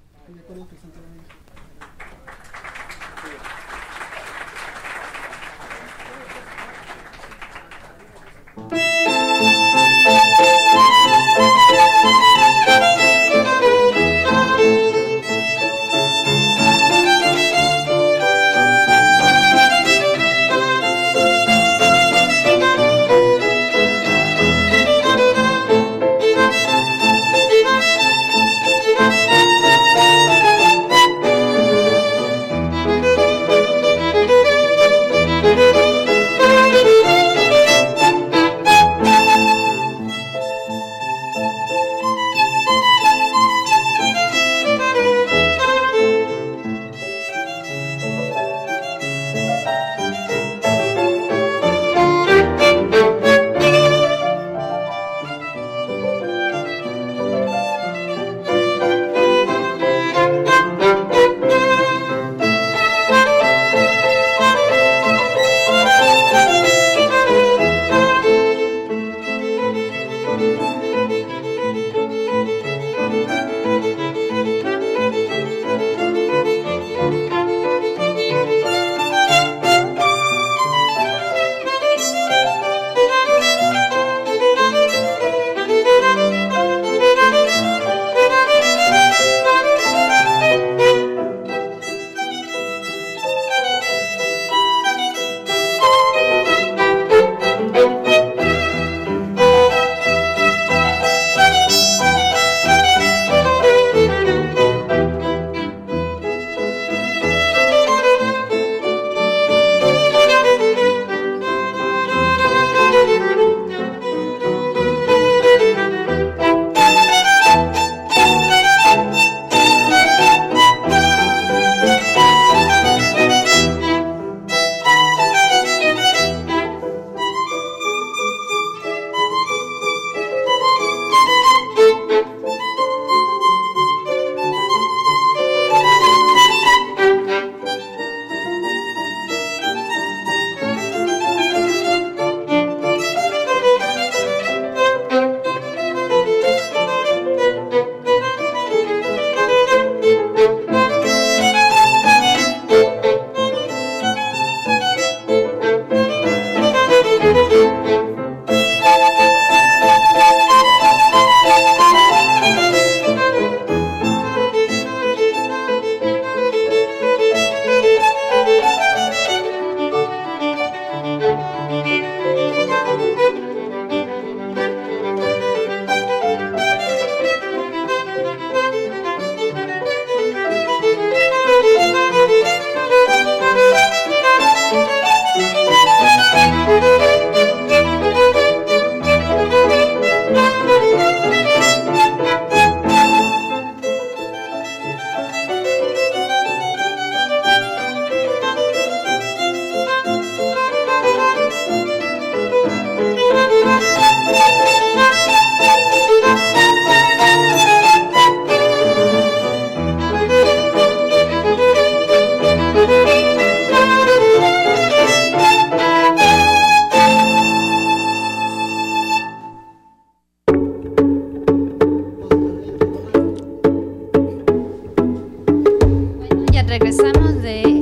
[226.79, 227.79] Regresamos de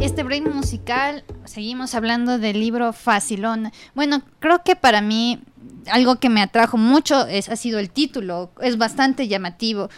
[0.00, 1.24] este break musical.
[1.44, 3.72] Seguimos hablando del libro Facilón.
[3.96, 5.42] Bueno, creo que para mí
[5.90, 8.52] algo que me atrajo mucho es, ha sido el título.
[8.60, 9.90] Es bastante llamativo.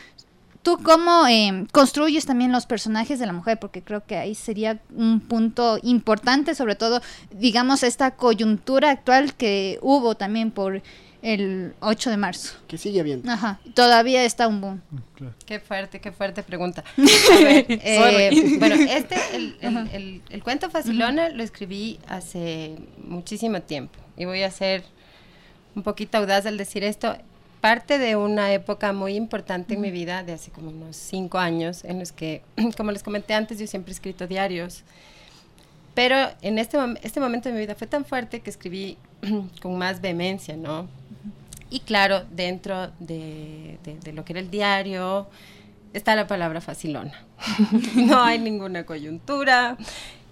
[0.62, 3.58] ¿Tú cómo eh, construyes también los personajes de la mujer?
[3.58, 9.78] Porque creo que ahí sería un punto importante, sobre todo, digamos, esta coyuntura actual que
[9.82, 10.82] hubo también por
[11.24, 12.54] el 8 de marzo.
[12.68, 13.30] Que sigue habiendo.
[13.32, 13.58] Ajá.
[13.74, 14.82] Todavía está un boom.
[15.46, 16.84] Qué fuerte, qué fuerte pregunta.
[16.98, 23.60] A ver, eh, bueno, este, el, el- el- el cuento Facilona lo escribí hace muchísimo
[23.62, 23.98] tiempo.
[24.16, 24.84] Y voy a ser
[25.74, 27.16] un poquito audaz al decir esto.
[27.62, 31.82] Parte de una época muy importante en mi vida, de hace como unos cinco años,
[31.84, 32.42] en los que,
[32.76, 34.82] como les comenté antes, yo siempre he escrito diarios.
[35.94, 38.98] Pero en este, mom- este momento de mi vida fue tan fuerte que escribí
[39.62, 40.88] con más vehemencia, ¿no?
[41.70, 45.26] Y claro, dentro de, de- de lo que era el diario
[45.92, 47.24] está la palabra facilona.
[47.96, 49.76] no hay ninguna coyuntura,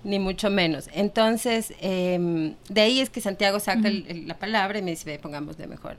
[0.05, 0.89] ni mucho menos.
[0.93, 5.05] Entonces, em, de ahí es que Santiago saca el- el- la palabra y me dice,
[5.11, 5.97] ve, pongámosle mejor.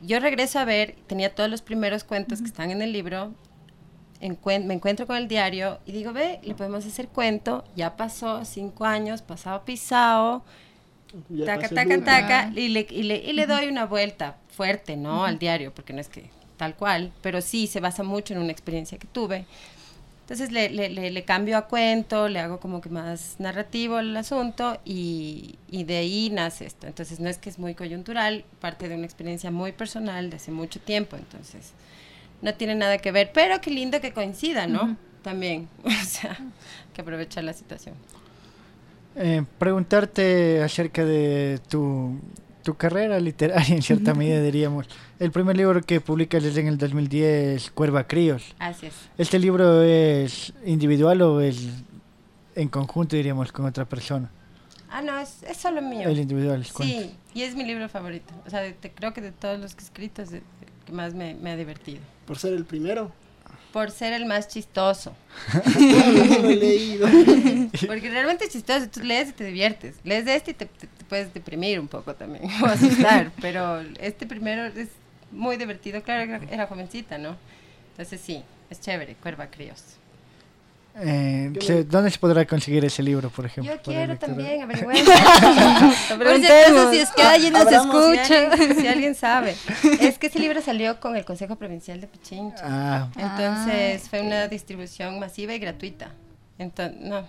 [0.00, 3.32] Yo regreso a ver, tenía todos los primeros cuentos que están en el libro,
[4.20, 8.44] encuen- me encuentro con el diario y digo, ve, le podemos hacer cuento, ya pasó
[8.44, 10.44] cinco años, pasado pisado,
[11.44, 15.24] taca, taca, taca, y le, y, le, y le doy una vuelta fuerte, ¿no?
[15.24, 18.52] Al diario, porque no es que tal cual, pero sí se basa mucho en una
[18.52, 19.46] experiencia que tuve.
[20.22, 24.16] Entonces le, le, le, le cambio a cuento, le hago como que más narrativo el
[24.16, 26.88] asunto y, y de ahí nace esto.
[26.88, 30.50] Entonces no es que es muy coyuntural, parte de una experiencia muy personal de hace
[30.50, 31.74] mucho tiempo, entonces
[32.42, 34.96] no tiene nada que ver, pero qué lindo que coincida, ¿no?
[35.22, 36.36] También, o sea,
[36.92, 37.94] que aprovechar la situación.
[39.16, 42.18] Eh, preguntarte acerca de tu,
[42.62, 44.86] tu carrera literaria, en cierta medida diríamos.
[45.18, 48.54] El primer libro que publicas es en el 2010, Cuerva Críos.
[48.58, 48.94] Así es.
[49.16, 51.66] ¿Este libro es individual o es
[52.54, 54.30] en conjunto, diríamos, con otra persona?
[54.90, 56.08] Ah, no, es, es solo mío.
[56.08, 56.94] El individual, el cuento.
[56.94, 58.32] Sí, y es mi libro favorito.
[58.46, 60.42] O sea, de- de- creo que de todos los que he escrito es el
[60.84, 62.00] que más me, me ha divertido.
[62.26, 63.10] Por ser el primero.
[63.76, 65.14] Por ser el más chistoso.
[65.52, 67.06] No lo he leído.
[67.86, 68.88] Porque realmente es chistoso.
[68.88, 69.96] Tú lees y te diviertes.
[70.02, 72.44] Lees de este y te, te- te puedes deprimir un poco también.
[72.62, 73.32] O asustar.
[73.38, 74.88] pero este primero es
[75.30, 76.02] muy divertido.
[76.02, 77.36] Claro, era, era jovencita, ¿no?
[77.90, 79.14] Entonces sí, es chévere.
[79.16, 79.82] Cuerva Críos.
[80.98, 83.74] Eh, se- ¿Dónde se podrá conseguir ese libro, por ejemplo?
[83.74, 85.00] Yo quiero también, averigüemos.
[85.02, 88.52] Por si acaso, si es que alguien nos Abramos, Si escucha.
[88.52, 89.56] alguien, si alguien sabe.
[90.00, 92.62] Es que ese libro salió con el Consejo Provincial de Pichincha.
[92.64, 96.12] Ah, Entonces fue una distribución masiva y gratuita.
[96.58, 97.24] Entonces, no,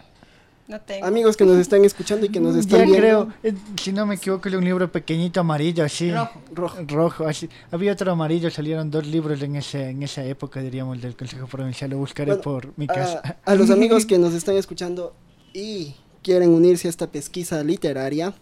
[0.68, 1.06] no tengo.
[1.06, 3.02] Amigos que nos están escuchando y que nos están ya viendo.
[3.02, 6.12] creo, eh, si no me equivoco, es un libro pequeñito amarillo, así.
[6.12, 6.42] Rojo.
[6.54, 6.78] Rojo.
[6.88, 7.50] Rojo, así.
[7.72, 11.90] Había otro amarillo, salieron dos libros en, ese, en esa época, diríamos, del Consejo Provincial.
[11.90, 13.38] Lo buscaré Bueno, por mi casa.
[13.46, 15.14] A, los amigos que nos están escuchando
[15.54, 18.34] y quieren unirse a esta pesquisa literaria,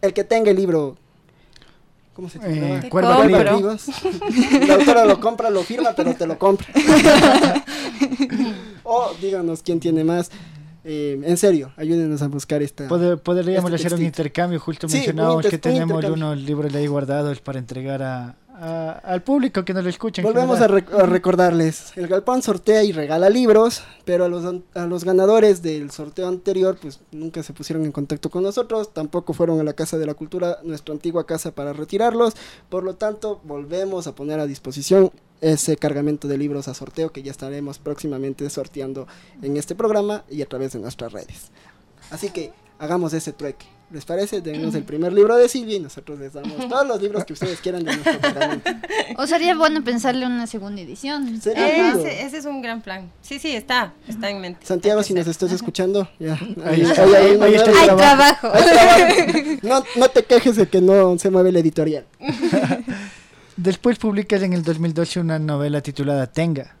[0.00, 0.96] el que tenga el libro,
[2.14, 2.38] ¿cómo se?
[2.42, 3.20] Eh, compro.
[3.20, 3.56] Crío.
[3.56, 3.86] Vivos.
[4.66, 6.66] La autora lo compra, lo firma, pero te lo compra.
[8.82, 10.30] o díganos quién tiene más.
[10.84, 12.88] Eh, en serio, ayúdenos a buscar esta.
[12.88, 17.60] Podríamos este hacer un intercambio, justo Sí, mencionábamos que tenemos unos libros ahí guardados para
[17.60, 20.24] entregar a, a- al público que nos lo escuchen.
[20.24, 24.86] Volvemos a, rec- a recordarles, el Galpón sortea y regala libros, pero a los, a
[24.86, 29.60] los ganadores del sorteo anterior pues nunca se pusieron en contacto con nosotros, tampoco fueron
[29.60, 32.34] a la Casa de la Cultura, nuestra antigua casa para retirarlos,
[32.68, 37.22] por lo tanto volvemos a poner a disposición ese cargamento de libros a sorteo que
[37.22, 39.06] ya estaremos próximamente sorteando
[39.42, 41.50] en este programa y a través de nuestras redes.
[42.10, 43.66] Así que hagamos ese trueque.
[43.90, 44.40] ¿Les parece?
[44.40, 47.60] Denos el primer libro de Silvia y nosotros les damos todos los libros que ustedes
[47.60, 48.70] quieran de nuestro cargamento.
[49.18, 51.38] O sería bueno pensarle una segunda edición.
[51.42, 51.98] Sería lindo.
[52.06, 53.12] Ese, ese es un gran plan.
[53.20, 54.64] Sí, sí, está, está en mente.
[54.64, 56.32] Santiago, si nos estás escuchando, ya.
[56.64, 57.02] Ahí Ahí- está.
[57.02, 57.98] ahí hay una Ahí está el Hay trabajo.
[57.98, 58.50] trabajo.
[58.54, 59.58] hay trabajo.
[59.62, 62.06] No, no te quejes de que no se mueve el editorial.
[63.56, 66.74] Después publicas en el 2012 una novela titulada Tenga.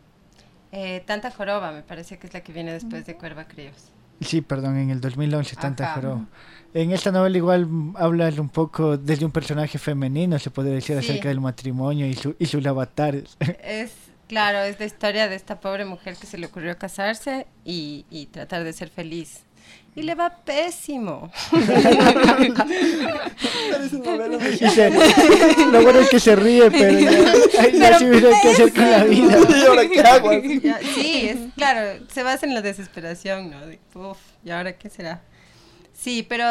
[0.72, 3.90] Eh, Tanta Joroba, me parece que es la que viene después de Cuerva Críos.
[4.20, 5.94] Sí, perdón, en el 2011, Tanta Ajá.
[5.96, 6.24] Joroba.
[6.74, 11.10] En esta novela igual hablas un poco desde un personaje femenino, se podría decir, Sí.
[11.10, 13.36] acerca del matrimonio y, su, y sus avatares.
[13.62, 13.92] Es,
[14.28, 18.26] claro, es la historia de esta pobre mujer que se le ocurrió casarse y, y
[18.26, 19.42] tratar de ser feliz.
[19.94, 21.30] Y le va pésimo.
[24.60, 28.90] Y se- lo bueno es que se ríe, pero ya, ya hubiera que hacer con
[28.90, 29.38] la vida.
[29.50, 30.30] ¿Y ahora qué hago?
[30.62, 33.66] Ya, sí, es claro, se basa en la desesperación, ¿no?
[33.66, 35.22] De, Uf, ¿y ahora qué será?
[35.92, 36.44] Sí, pero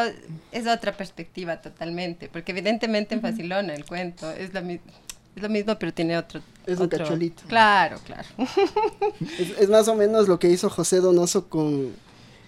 [0.51, 5.77] es otra perspectiva totalmente, porque evidentemente en Facilona el cuento es, la es lo mismo,
[5.79, 6.41] pero tiene otro...
[6.65, 7.43] Es un otro- cachuelito.
[7.47, 8.27] Claro, claro.
[9.39, 11.93] Es, es más o menos lo que hizo José Donoso con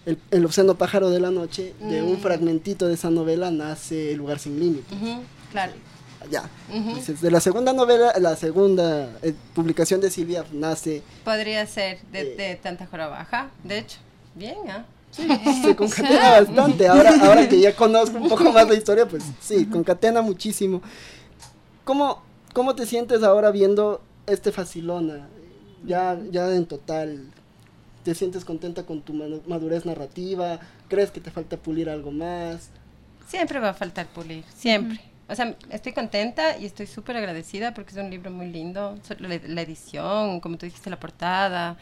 [0.06, 1.74] el, el obsceno pájaro de la noche.
[1.80, 2.18] De un Mm.
[2.22, 4.92] fragmentito de esa novela nace El lugar sin límites.
[5.02, 5.74] Ujú, claro.
[6.32, 6.50] Ya.
[6.70, 6.90] Ujú.
[6.90, 11.02] Entonces, de la segunda novela, la segunda eh, publicación de Silvia nace.
[11.26, 12.36] Podría ser de, Eh.
[12.38, 13.20] de tanta joroba.
[13.22, 13.98] Ajá, de hecho.
[14.36, 14.86] Bien, ¿ah?
[15.12, 16.88] Se concatena bastante.
[16.88, 20.82] Ahora, ahora que ya conozco un poco más la historia, pues sí, concatena muchísimo.
[21.84, 22.24] ¿cómo,
[22.54, 25.28] ¿cómo te sientes ahora viendo este Facilona?
[25.86, 27.28] Ya, ya en total,
[28.04, 30.60] ¿te sientes contenta con tu madurez narrativa?
[30.90, 32.70] ¿Crees que te falta pulir algo más?
[33.28, 35.00] Siempre va a faltar pulir, siempre.
[35.30, 38.98] O sea, estoy contenta y estoy súper agradecida porque es un libro muy lindo.
[39.20, 41.78] La, la edición, como tú dijiste, la portada,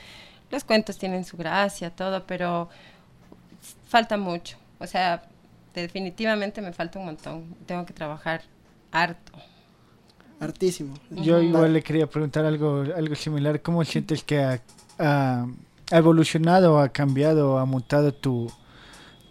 [0.52, 2.70] los cuentos tienen su gracia, todo, pero
[3.88, 4.58] falta mucho.
[4.80, 5.24] O sea,
[5.74, 7.56] definitivamente me falta un montón.
[7.66, 8.44] Tengo que trabajar
[8.92, 9.32] harto.
[10.40, 10.96] Hartísimo.
[11.10, 13.62] Yo igual le quería preguntar algo, algo similar.
[13.62, 14.62] ¿Cómo sientes que ha,
[14.98, 15.46] ha-
[15.92, 18.52] ha evolucionado, ha cambiado, ha mutado tu,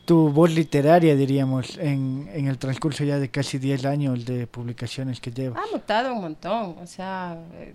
[0.04, 5.20] tu voz literaria, diríamos, en, en el transcurso ya de casi 10 años de publicaciones
[5.20, 5.62] que llevas?
[5.62, 7.74] Ha mutado un montón, o sea, eh,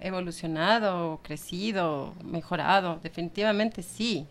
[0.00, 4.26] evolucionado, crecido, mejorado, definitivamente sí,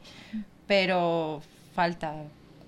[0.68, 1.42] pero
[1.74, 2.14] falta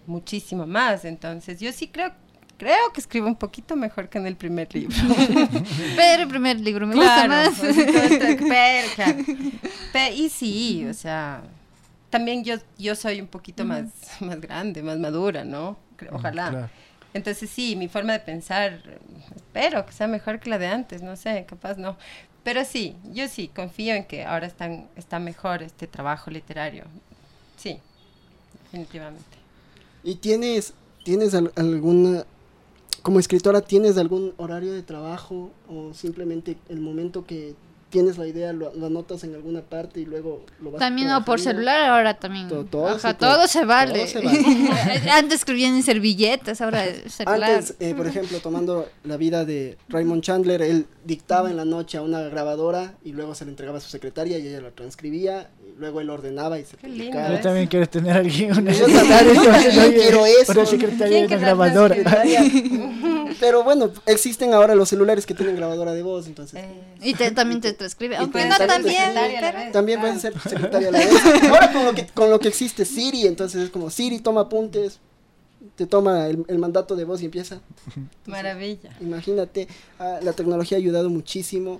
[0.06, 2.12] muchísimo más, entonces yo sí creo
[2.58, 4.96] creo que escribo un poquito mejor que en el primer libro.
[5.96, 7.76] Pero el primer libro me Claro, gusta más.
[8.50, 10.14] pero, claro.
[10.16, 11.42] Y sí, o sea,
[12.10, 13.86] también yo yo soy un poquito más
[14.20, 15.78] más grande, más madura, ¿no?
[15.98, 16.50] Cre- Ojalá.
[16.50, 16.70] Claro.
[17.14, 18.82] Entonces sí, mi forma de pensar,
[19.36, 21.98] espero que sea mejor que la de antes, no sé, capaz no.
[22.44, 26.84] Pero sí, yo sí, confío en que ahora están, está mejor este trabajo literario.
[27.58, 27.80] Sí,
[28.64, 29.24] definitivamente.
[30.04, 32.26] ¿Y tienes, tienes al- alguna,
[33.02, 37.56] como escritora, tienes algún horario de trabajo o simplemente el momento que
[37.90, 41.24] tienes la idea lo, lo anotas en alguna parte y luego lo vas También o
[41.24, 42.50] por celular ahora también.
[42.50, 43.48] Todo- todo se todo, puede.
[43.48, 43.94] se vale.
[44.00, 45.10] Todo se vale.
[45.10, 47.44] Antes escribían en servilletas, ahora celular.
[47.44, 51.98] Antes, eh, por ejemplo, tomando la vida de Raymond Chandler, él dictaba en la noche
[51.98, 55.50] a una grabadora y luego se le entregaba a su secretaria y ella lo transcribía,
[55.78, 57.36] luego él ordenaba y se publicaba.
[57.36, 60.52] Yo también quiero tener alguien, una Yo también, entonces, quiero eso.
[60.54, 61.96] Una secretaria y ¿Quién una querrá grabadora.
[63.40, 67.30] Pero bueno, existen ahora los celulares que tienen grabadora de voz, entonces Eh, Y te-
[67.32, 68.18] también te transcribe.
[68.18, 69.44] Aunque no también también.
[69.44, 71.10] a pero- pueden ser secretaria a la vez.
[71.50, 75.00] Ahora con lo que con lo que existe Siri, entonces es como Siri toma apuntes,
[75.76, 77.60] te toma el, el mandato de voz y empieza.
[78.26, 78.90] Maravilla.
[79.02, 79.68] Imagínate,
[80.00, 81.80] ah, la tecnología ha ayudado muchísimo.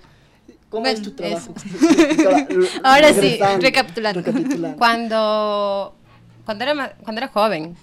[0.70, 1.54] ¿Cómo Bueno, es tu trabajo?
[2.84, 4.22] Ahora sí, recapitulando.
[4.22, 4.78] recapitulando.
[4.78, 5.96] Cuando,
[6.46, 7.76] cuando, era, cuando era joven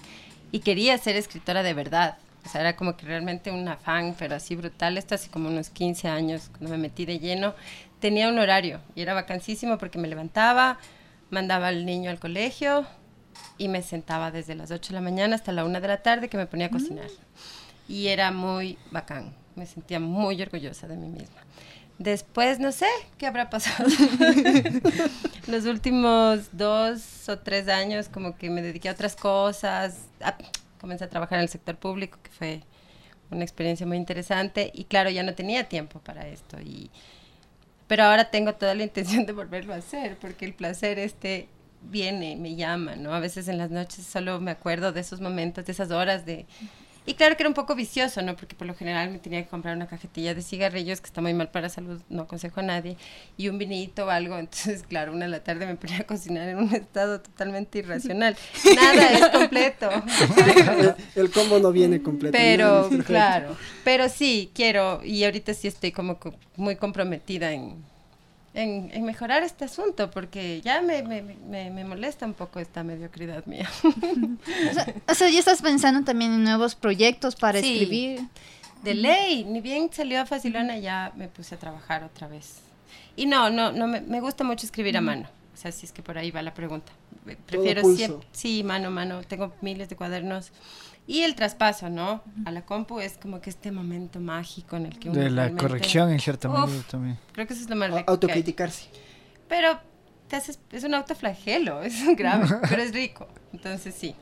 [0.53, 4.35] y quería ser escritora de verdad, o sea, era como que realmente un afán, pero
[4.35, 7.55] así brutal, esto hace como unos 15 años, cuando me metí de lleno,
[8.01, 10.79] tenía un horario y era vacancísimo porque me levantaba,
[11.31, 12.85] mandaba al niño al colegio
[13.57, 16.29] y me sentaba desde las 8 de la mañana hasta la 1 de la tarde
[16.29, 17.09] que me ponía a cocinar.
[17.89, 21.44] Y era muy bacán, me sentía muy orgullosa de mí misma.
[21.99, 22.87] Después, no sé
[23.19, 23.89] qué habrá pasado.
[25.47, 29.99] Los últimos dos o tres años como que me dediqué a otras cosas.
[30.21, 30.37] Ah,
[30.81, 32.61] comencé a trabajar en el sector público, que fue
[33.31, 34.71] una experiencia muy interesante.
[34.75, 36.61] Y claro, ya no tenía tiempo para esto.
[36.61, 36.91] Y,
[37.87, 41.49] pero ahora tengo toda la intención de volverlo a hacer, porque el placer este
[41.91, 43.15] viene, me llama, ¿no?
[43.15, 46.47] A veces en las noches solo me acuerdo de esos momentos, de esas horas de...
[47.07, 48.35] Y claro que era un poco vicioso, ¿no?
[48.35, 51.35] Porque por lo general me tenía que comprar una cajetilla de cigarrillos, que está muy
[51.35, 52.97] mal para la salud, no aconsejo a nadie,
[53.37, 54.39] y un vinito o algo.
[54.39, 58.37] Entonces, claro, una de la tarde me ponía a cocinar en un estado totalmente irracional.
[58.75, 59.91] Nada es completo.
[61.15, 62.33] el, combo no viene completo.
[62.33, 67.53] Pero, no es claro, pero sí, quiero, y ahorita sí estoy como co- muy comprometida
[67.53, 67.85] en,
[68.55, 72.83] en, en mejorar este asunto, porque ya me, me, me, me molesta un poco esta
[72.85, 73.69] mediocridad mía.
[74.71, 77.73] O sea, o sea, ya estás pensando también en nuevos proyectos para Sí.
[77.73, 78.21] escribir.
[78.83, 82.59] De ley, ni bien salió Facilona, ya me puse a trabajar otra vez.
[83.17, 85.27] Y no, no, no, me, me gusta mucho escribir a mano.
[85.55, 86.93] O sea, si es que por ahí va la pregunta.
[87.47, 89.23] Prefiero siempre, sí, mano a mano.
[89.23, 90.53] Tengo miles de cuadernos.
[91.07, 92.23] Y el traspaso, ¿no?
[92.47, 95.51] A la compu es como que este momento mágico en el que uno De la
[95.51, 97.19] corrección en cierta medida también.
[97.33, 98.15] Creo que eso es lo más rico A- que hay.
[98.15, 98.89] Autocriticarse.
[99.49, 99.79] Pero
[100.29, 103.29] te haces, es un autoflagelo, es grave, pero es rico.
[103.53, 104.15] Entonces sí.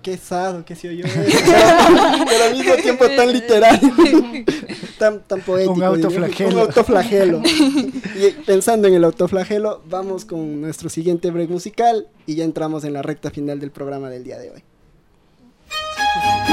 [0.00, 1.20] Qué sado que se oyó eso.
[2.28, 3.80] Pero al mismo tiempo tan literal.
[4.96, 5.72] tan, tan poético.
[5.74, 6.50] Un autoflagelo.
[6.54, 7.42] Un autoflagelo.
[7.44, 12.92] y pensando en el autoflagelo, vamos con nuestro siguiente break musical y ya entramos en
[12.92, 14.62] la recta final del programa del día de hoy.
[15.98, 16.47] Thank you.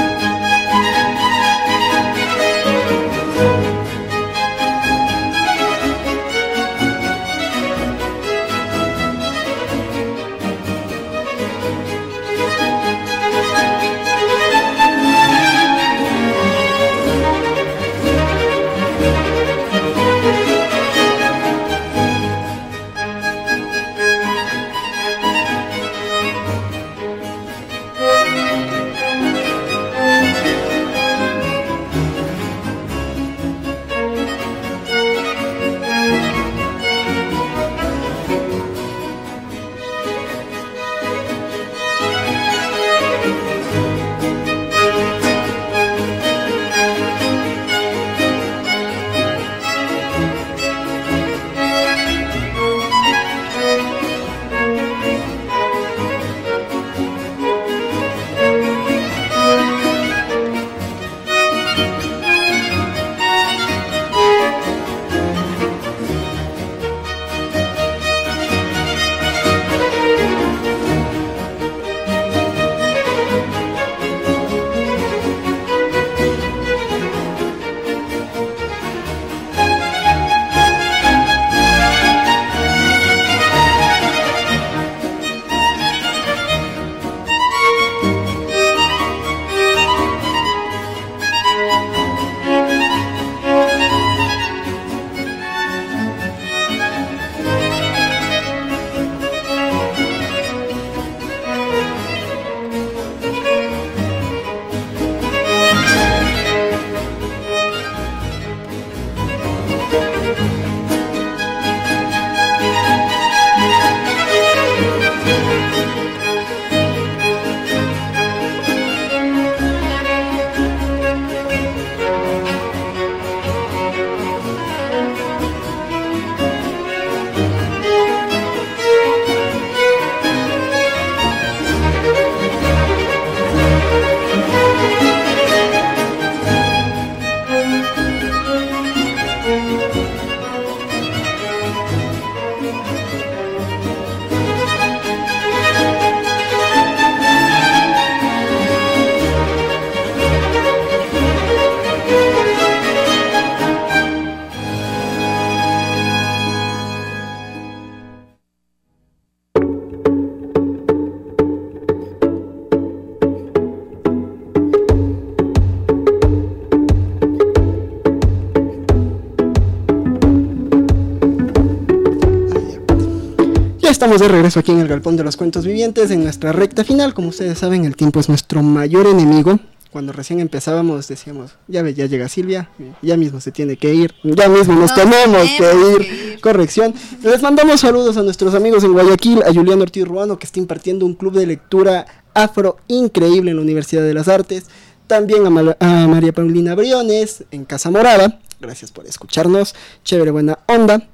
[174.06, 177.12] Estamos de regreso aquí en el Galpón de los Cuentos Vivientes, en nuestra recta final.
[177.12, 179.58] Como ustedes saben, el tiempo es nuestro mayor enemigo.
[179.90, 182.70] Cuando recién empezábamos decíamos, ya ve, ya llega Silvia,
[183.02, 185.98] ya mismo se tiene que ir, ya mismo nos Nos tenemos que ir.
[186.06, 186.40] que ir.
[186.40, 186.94] Corrección.
[187.24, 191.04] Les mandamos saludos a nuestros amigos en Guayaquil, a Julián Ortiz Ruano, que está impartiendo
[191.04, 194.66] un club de lectura afro increíble en la Universidad de las Artes.
[195.08, 198.38] También a, Mal- a María Paulina Briones en Casa Morada.
[198.60, 199.74] Gracias por escucharnos.
[200.04, 201.08] Chévere, buena onda.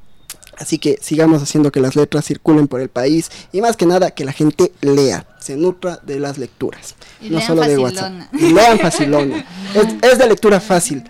[0.62, 4.12] Así que sigamos haciendo que las letras circulen por el país y más que nada
[4.12, 7.82] que la gente lea, se nutra de las lecturas, Y no lean solo de facilona.
[8.30, 8.34] WhatsApp.
[8.40, 9.46] Y lean facilona.
[9.74, 11.02] es, es de lectura fácil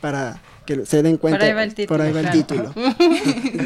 [0.00, 1.38] para que se den cuenta.
[1.38, 2.72] Por ahí va el título, Por ahí va el claro.
[2.72, 2.74] título.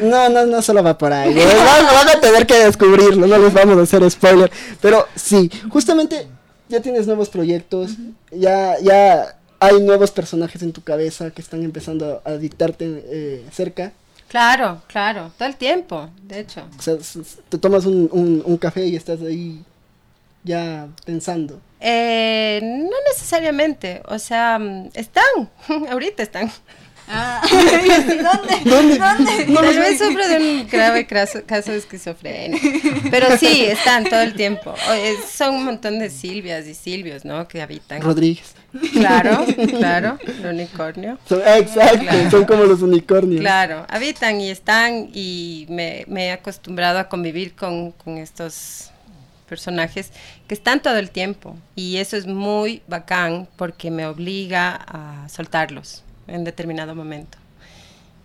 [0.11, 1.35] No, no, no solo va por ahí.
[1.35, 4.51] Van, van a tener que descubrirlo, no les vamos a hacer spoiler.
[4.83, 6.27] Pero sí, justamente
[6.69, 7.93] ya tienes nuevos proyectos,
[8.31, 13.93] ya, ya hay nuevos personajes en tu cabeza que están empezando a dictarte eh, cerca.
[14.33, 16.63] Claro, claro, todo el tiempo, de hecho.
[16.79, 16.95] O sea,
[17.51, 19.63] te tomas un, un- un café y estás ahí
[20.43, 21.61] ya pensando.
[21.81, 25.51] Eh, no necesariamente, o sea, mm, están,
[25.91, 26.51] ahorita están.
[27.09, 28.99] Ah, ¿Dónde?
[28.99, 28.99] ¿Dónde?
[28.99, 31.41] Tal vez sufro de un grave caso
[31.73, 32.59] de esquizofrenia.
[33.11, 34.75] Pero sí, están todo el tiempo.
[35.31, 37.47] Son un montón de Silvias y Silvios, ¿no?
[37.49, 38.01] Que habitan.
[38.01, 38.55] Rodríguez.
[38.93, 41.19] Claro, claro, el unicornio.
[41.31, 42.31] Exacto, Claro.
[42.31, 43.41] son como los unicornios.
[43.41, 48.91] Claro, habitan y están y me, me he acostumbrado a convivir con, con estos
[49.47, 50.11] personajes
[50.49, 56.03] que están todo el tiempo y eso es muy bacán porque me obliga a soltarlos
[56.27, 57.39] en determinado momento.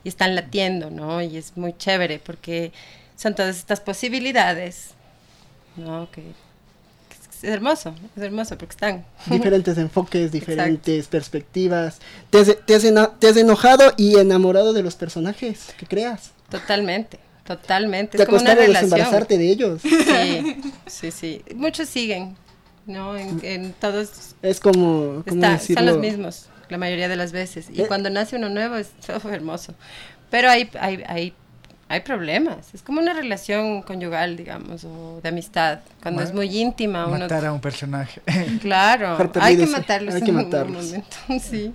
[0.04, 1.22] Y están latiendo, ¿no?
[1.22, 2.72] Y es muy chévere porque
[3.16, 4.89] son todas estas posibilidades,
[5.76, 6.10] ¿no?
[6.12, 9.06] Que, que es hermoso, es hermoso porque están.
[9.30, 12.00] diferentes enfoques, diferentes perspectivas.
[12.30, 16.32] ¿Te has, te has ena- te has enojado y enamorado de los personajes que creas?
[16.50, 18.18] Totalmente, totalmente.
[18.18, 18.89] ¿Te es como una relación.
[18.89, 19.82] desembarazarte de ellos?
[19.82, 21.41] Sí, sí, sí.
[21.56, 22.38] Muchos siguen,
[22.86, 23.18] ¿no?
[23.18, 27.68] En, en todos Es como, ¿cómo está- son los mismos la mayoría de las veces.
[27.72, 27.86] Y Eh.
[27.88, 28.89] cuando nace uno nuevo es
[29.26, 29.74] oh, hermoso.
[30.30, 31.34] Pero hay, hay, hay,
[31.89, 32.74] hay problemas.
[32.74, 35.80] Es como una relación conyugal, digamos, o de amistad.
[36.03, 37.20] Cuando es muy íntima, uno...
[37.20, 38.22] Matar a un personaje.
[38.61, 40.86] Claro, hay que matarlos hay que en algún matarlos.
[40.86, 41.18] momento.
[41.41, 41.72] Sí.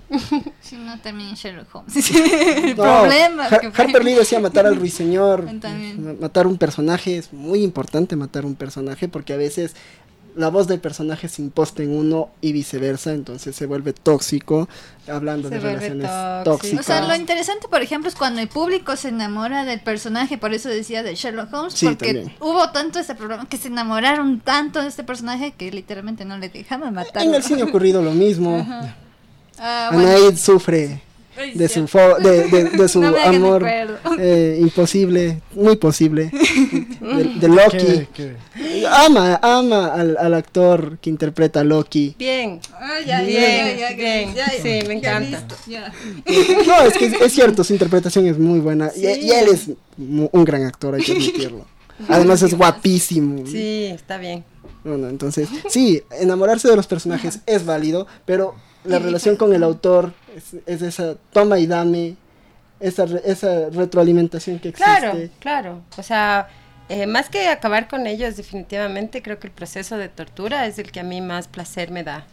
[0.61, 2.11] Si no, también Sherlock Holmes.
[2.11, 3.47] El No, problema.
[3.49, 5.47] Har- que fue- Harper Lee decía matar al ruiseñor.
[5.61, 6.05] También.
[6.05, 9.75] ma- Matar un personaje es muy importante matar un personaje porque a veces
[10.37, 14.69] la voz del personaje se imposta en uno y viceversa, entonces se vuelve tóxico,
[15.07, 16.43] hablando Se de relaciones tóxico.
[16.45, 16.81] tóxicas.
[16.81, 20.55] O sea, lo interesante, por ejemplo, es cuando el público se enamora del personaje, por
[20.55, 22.33] eso decía de Sherlock Holmes, Sí, porque también.
[22.41, 26.49] hubo tanto ese problema que se enamoraron tanto de este personaje que literalmente no le
[26.49, 27.23] dejaban matar.
[27.23, 28.67] en el cine ha ocurrido lo mismo.
[29.93, 30.09] Bueno.
[30.09, 31.03] Anaid sufre
[31.55, 33.65] de su, fo- de, de- de su No me hagan amor
[34.19, 36.31] eh, imposible, muy posible,
[37.01, 37.77] de, de Loki.
[37.79, 38.37] ¿Qué- qué?
[38.87, 42.15] Ama, ama al, al actor que interpreta a Loki.
[42.19, 42.61] Bien.
[42.75, 44.35] Ah, ya, Bien, ya, ya, bien.
[44.35, 45.45] ya, ya, Sí, me encanta.
[46.67, 48.91] No, es que es, es cierto, su interpretación es muy buena.
[48.97, 51.67] Y, y él es mu- un gran actor, hay que admitirlo.
[52.09, 53.47] Además es guapísimo.
[53.47, 54.45] Sí, está bien.
[54.85, 58.55] Bueno, entonces, sí, enamorarse de los personajes es válido, pero
[58.85, 62.17] la relación con el autor es, es esa toma y dame,
[62.81, 64.91] esa, re- esa retroalimentación que existe.
[65.01, 65.83] Claro, claro.
[65.97, 66.49] O sea,
[66.93, 70.93] eh, más que acabar con ellos, definitivamente creo que el proceso de tortura es el
[70.93, 72.27] que a mí más placer me da.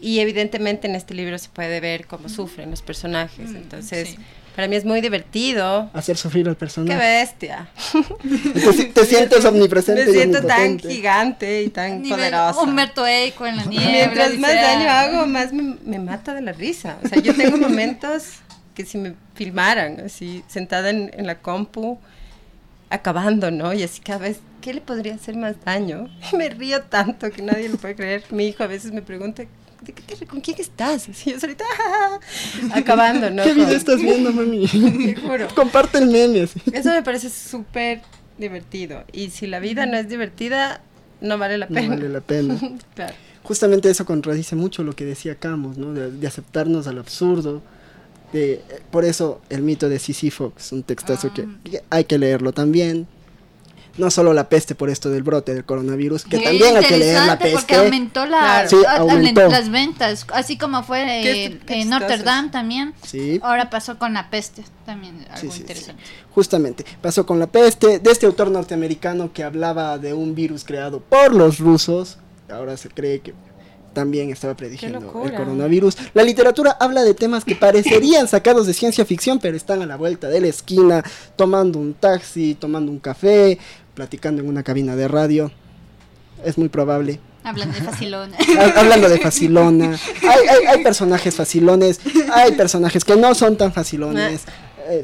[0.00, 3.50] Y evidentemente en este libro se puede ver cómo sufren los personajes.
[3.50, 4.16] Entonces, sí.
[4.56, 5.88] para mí es muy divertido.
[5.94, 6.98] Hacer sufrir al ¡Qué personaje.
[6.98, 7.68] bestia!
[8.52, 10.06] Te, te sientes omnipresente.
[10.06, 10.94] Me y siento tan omnipotente.
[10.94, 12.60] gigante y tan poderosa.
[12.62, 13.90] Humberto Eco en la niebla.
[13.92, 16.98] Mientras más daño hago, más me, me mata de la risa.
[17.04, 18.40] O sea, yo tengo momentos
[18.74, 22.00] que si me filmaran, así, sentada en, en la compu,
[22.92, 23.72] acabando, ¿no?
[23.72, 26.08] Y así cada vez, ¿qué le podría hacer más daño?
[26.32, 28.24] Y me río tanto que nadie lo puede creer.
[28.30, 29.42] Mi hijo a veces me pregunta,
[29.82, 31.08] ¿de qué- qué- ¿con quién estás?
[31.08, 31.64] Así yo solita,
[32.74, 33.42] acabando, ¿no?
[33.44, 34.66] ¿Qué video Con- estás viendo, mami?
[35.14, 35.48] Te juro.
[35.54, 36.42] Comparte el meme.
[36.42, 36.60] así.
[36.72, 38.00] Eso me parece súper
[38.38, 39.04] divertido.
[39.12, 40.80] Y si la vida no es divertida,
[41.20, 41.88] no vale la No pena.
[41.94, 42.58] vale la pena.
[42.94, 43.14] Claro.
[43.42, 45.92] Justamente eso contradice mucho lo que decía Camus, ¿no?
[45.92, 47.62] De, de aceptarnos al absurdo.
[48.32, 52.52] De, por eso el mito de Sísifo es un textazo que, que hay que leerlo
[52.52, 53.06] también.
[53.98, 56.96] No solo la peste por esto del brote del coronavirus, que Qué también hay que
[56.96, 57.76] leer la interesante, Porque peste.
[57.84, 58.68] aumentó, la, Claro.
[58.70, 59.48] Sí, a- aumentó.
[59.50, 61.02] las ventas, así como fue
[61.46, 61.90] eh, en.
[61.90, 62.94] Notre Dame también.
[63.06, 63.38] Sí.
[63.42, 65.60] Ahora pasó con la peste, también algo Sí, sí, sí.
[65.60, 66.02] interesante.
[66.34, 71.00] Justamente, pasó con la peste, de este autor norteamericano que hablaba de un virus creado
[71.00, 72.16] por los rusos,
[72.50, 73.34] ahora se cree que
[73.92, 75.96] también estaba prediciendo el coronavirus.
[76.14, 79.96] La literatura habla de temas que parecerían sacados de ciencia ficción, pero están a la
[79.96, 81.02] vuelta de la esquina,
[81.36, 83.58] tomando un taxi, tomando un café,
[83.94, 85.50] platicando en una cabina de radio.
[86.44, 87.20] Es muy probable.
[87.44, 88.36] Hablando de facilona.
[88.58, 89.98] Ha- Hablando de facilona.
[90.22, 92.00] Hay, hay, hay personajes facilones,
[92.32, 94.42] hay personajes que no son tan facilones.
[94.88, 95.02] Eh,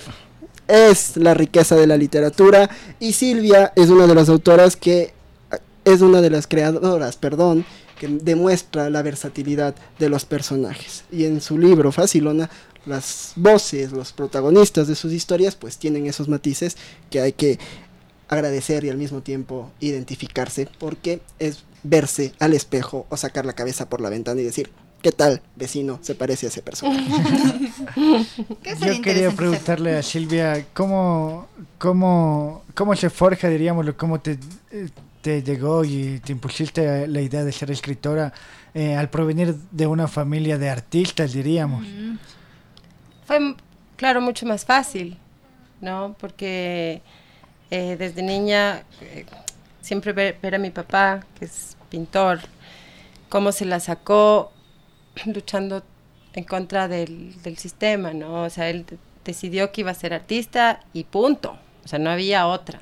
[0.69, 2.69] es la riqueza de la literatura.
[3.01, 5.13] Y Silvia es una de las autoras que
[5.51, 7.65] eh, es una de las creadoras, perdón,
[7.99, 11.05] que demuestra la versatilidad de los personajes.
[11.11, 12.49] Y en su libro Facilona,
[12.87, 16.77] las voces, los protagonistas de sus historias, pues tienen esos matices
[17.11, 17.59] que hay que
[18.29, 23.89] agradecer y al mismo tiempo identificarse, porque es verse al espejo o sacar la cabeza
[23.89, 24.71] por la ventana y decir,
[25.03, 25.99] ¿qué tal, vecino?
[26.03, 27.07] Se parece a ese personaje.
[28.63, 31.47] ¿Qué sería Yo quería preguntarle a Silvia cómo,
[31.79, 34.39] cómo, cómo se forja, diríamoslo, cómo te,
[34.71, 34.89] eh,
[35.29, 38.33] te llegó y te impulsaste a la idea de ser escritora
[38.73, 41.87] eh, al provenir de una familia de artistas, diríamos.
[43.27, 43.55] Fue,
[43.97, 45.19] claro, mucho más fácil,
[45.83, 46.17] ¿no?
[46.19, 47.03] Porque
[47.71, 49.27] eh, desde niña eh,
[49.83, 52.41] siempre ver, a mi papá, que es pintor,
[53.29, 54.51] cómo se la sacó
[55.27, 55.83] luchando
[56.33, 58.45] en contra del, del sistema, ¿no?
[58.45, 61.59] O sea, él de- decidió que iba a ser artista y punto.
[61.85, 62.81] O sea, no había otra.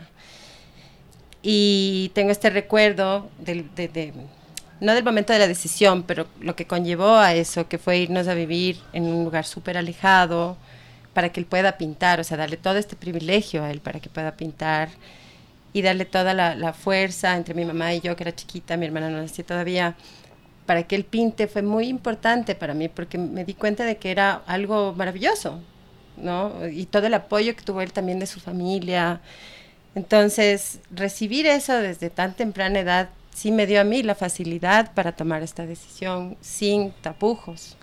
[1.43, 4.12] Y tengo este recuerdo del, de, de-
[4.80, 8.28] no del momento de la decisión, pero lo que conllevó a eso, que fue irnos
[8.28, 10.57] a vivir en un lugar súper alejado
[11.14, 14.11] para que él pueda pintar, o sea, darle todo este privilegio a él para que
[14.11, 14.91] pueda pintar
[15.72, 18.87] y darle toda la, la fuerza entre mi mamá y yo, que era chiquita, mi
[18.87, 19.95] hermana no nacía todavía,
[20.66, 24.11] para que él pinte fue muy importante para mí porque me di cuenta de que
[24.11, 25.61] era algo maravilloso,
[26.16, 26.66] ¿no?
[26.68, 29.20] Y todo el apoyo que tuvo él también de su familia.
[29.97, 35.12] Entonces, recibir eso desde tan temprana edad sí me dio a mí la facilidad para
[35.12, 37.78] tomar esta decisión sin tapujos.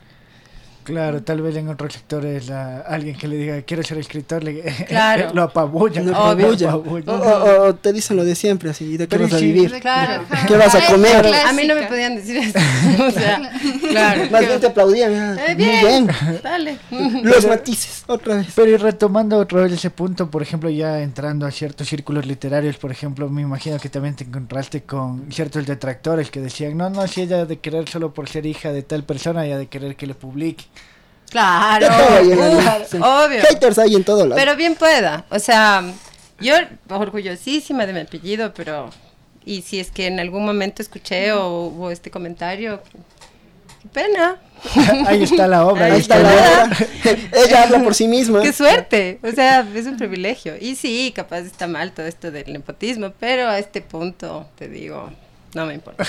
[0.84, 4.62] Claro, tal vez en otros sectores la- alguien que le diga quiero ser escritor le,
[4.88, 5.32] Claro.
[5.34, 6.02] lo apabulla.
[6.02, 6.76] Lo apabulla.
[6.76, 9.72] O, o- o te dicen lo de siempre, así, ¿de qué Pero vas a vivir?
[9.80, 10.24] Claro.
[10.48, 11.26] ¿Qué vas a comer?
[11.26, 12.60] A mí no me podían decir eso.
[13.08, 13.52] o sea,
[13.90, 14.30] claro.
[14.32, 15.14] Más bien te aplaudían.
[15.14, 16.42] ah, Eh, muy bien, bien.
[16.44, 16.78] dale.
[17.24, 18.48] Los matices, otra vez.
[18.56, 22.78] Pero y retomando otra vez ese punto, por ejemplo, ya entrando a ciertos círculos literarios,
[22.78, 27.08] por ejemplo, me imagino que también te encontraste con ciertos detractores que decían, no, no,
[27.08, 29.96] si ella ha de querer solo por ser hija de tal persona, ya de querer
[29.96, 30.66] que le publique.
[31.34, 31.88] Claro,
[32.90, 32.98] sí.
[32.98, 33.42] obvio.
[33.42, 34.36] Haters hay en todo lado.
[34.40, 35.26] Pero bien pueda.
[35.30, 35.84] O sea,
[36.40, 36.56] yo
[36.90, 38.90] orgullosísima de mi apellido, pero.
[39.46, 42.82] Y si es que en algún momento escuché o hubo este comentario,
[43.82, 44.38] qué pena.
[45.08, 45.86] Ahí está la obra.
[45.88, 46.78] Ahí Ahí está la- obra.
[47.46, 48.42] Ella habla por sí misma.
[48.42, 49.20] Qué suerte.
[49.22, 50.54] O sea, es un privilegio.
[50.58, 55.12] Y sí, capaz está mal todo esto del nepotismo, pero a este punto, te digo,
[55.56, 56.04] no me importa.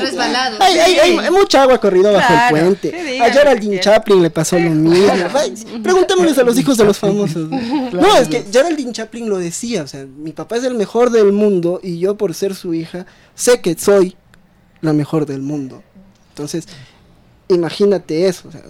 [0.00, 0.56] Resbalado.
[0.60, 2.90] Hay, hay, hay- hay mucha agua corrido bajo Claro, el puente.
[3.04, 3.80] digan A Geraldine.
[3.80, 4.98] Chaplin le pasó lo mismo.
[5.82, 7.48] Preguntémosles a los hijos de los famosos.
[7.48, 9.82] No, es que Geraldine Chaplin lo decía.
[9.82, 13.06] O sea, mi papá es el mejor del mundo y yo, por ser su hija,
[13.34, 14.16] sé que soy
[14.80, 15.82] la mejor del mundo.
[16.30, 16.66] Entonces,
[17.48, 18.48] imagínate eso.
[18.48, 18.62] o sea,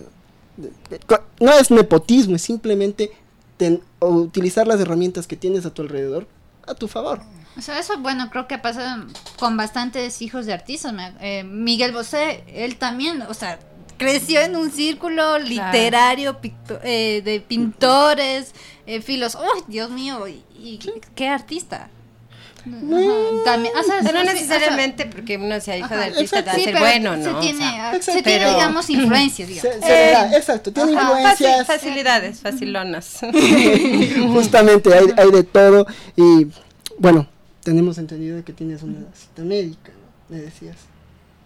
[1.41, 3.11] no es nepotismo, es simplemente
[3.57, 6.27] ten- utilizar las herramientas que tienes a tu alrededor
[6.67, 7.21] a tu favor.
[7.57, 9.07] O sea, eso, bueno, creo que ha pasado
[9.39, 10.93] con bastantes hijos de artistas.
[10.93, 13.59] me- eh, Miguel Bosé, él también, o sea,
[13.97, 16.39] creció en un círculo literario
[16.83, 18.53] eh, de pintores,
[18.87, 19.37] eh, filos.
[19.37, 20.29] ¡Oh, Dios mío!
[20.29, 20.79] Y, y
[21.15, 21.89] qué artista!
[22.67, 26.39] Ajá, También, o sea, no sí, o sea, necesariamente porque uno sea hijo de artista
[26.41, 26.51] exacto.
[26.51, 27.39] va a ser bueno, se ¿no?
[27.39, 29.73] O tiene, sea, ah, se tiene, digamos, influencias, digamos.
[29.75, 31.59] Se- se da, exacto, tiene ajá, influencias.
[31.59, 33.19] fácil- facilidades, facilonas.
[34.33, 35.87] Justamente hay, hay de todo.
[36.17, 36.47] Y
[36.99, 37.29] bueno,
[37.63, 40.35] tenemos entendido que tienes una cita médica, ¿no?
[40.37, 40.77] me decías.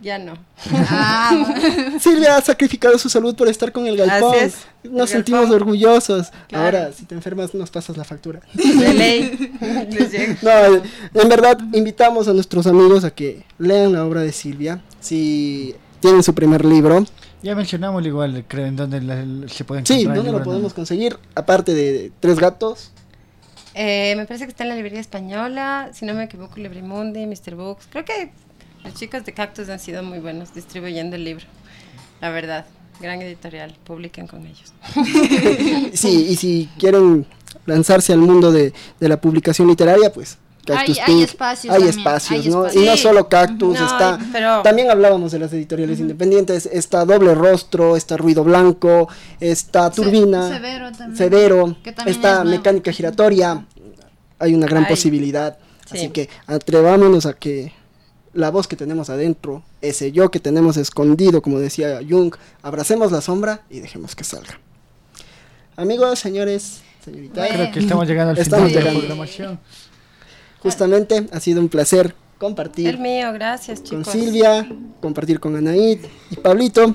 [0.01, 0.35] Ya no.
[0.73, 1.55] Ah,
[2.01, 4.35] Silvia ha sacrificado su salud por estar con el galpón.
[4.35, 5.61] Así es, el Nos sentimos galpón.
[5.63, 6.31] orgullosos.
[6.49, 6.65] Claro.
[6.79, 8.41] Ahora, si te enfermas, nos pasas la factura.
[8.55, 9.53] De ley.
[10.43, 14.83] No, en verdad, invitamos a nuestros amigos a que lean la obra de Silvia.
[15.01, 17.05] Si tienen su primer libro,
[17.43, 20.45] Ya mencionamos igual, creo, en dónde la- se puede sí, ¿dónde lo ¿no?
[20.45, 21.19] podemos conseguir?
[21.35, 22.93] Aparte de Tres Gatos.
[23.75, 27.55] Eh, me parece que está en la librería española, si no me equivoco, Librimundi, Mr.
[27.55, 27.87] Books.
[27.91, 28.33] Creo que
[28.85, 31.45] los chicos de Cactus han sido muy buenos distribuyendo el libro.
[32.21, 32.67] La verdad,
[33.01, 34.73] gran editorial, publiquen con ellos.
[35.95, 37.27] Sí, y si quieren
[37.67, 41.99] lanzarse al mundo de, de la publicación literaria, pues Cactus Hay- hay espacios hay también,
[41.99, 42.67] espacios, hay ¿no?
[42.67, 42.85] espacios.
[42.85, 44.19] Y no solo Cactus, No, está...
[44.33, 49.09] pero- También hablábamos de las editoriales independientes, está Doble Rostro, está Ruido Blanco,
[49.41, 51.17] está Turbina, Severo también.
[51.17, 52.45] Severo, también está es.
[52.49, 53.65] Mecánica Giratoria,
[54.39, 55.97] hay una gran posibilidad, Sí.
[55.97, 57.73] así que atrevámonos a que
[58.33, 63.21] la voz que tenemos adentro, ese yo que tenemos escondido, como decía Jung, abracemos la
[63.21, 64.61] sombra y dejemos que salga.
[65.77, 67.55] Amigos, señores, señoritas, Bueno.
[67.55, 69.61] Creo que estamos llegando al Estamos final de la programación.
[70.61, 74.09] Justamente ha sido un placer compartir El mío, gracias con chicos.
[74.09, 74.69] Silvia,
[75.01, 76.01] compartir con Anaid
[76.31, 76.95] y Pablito.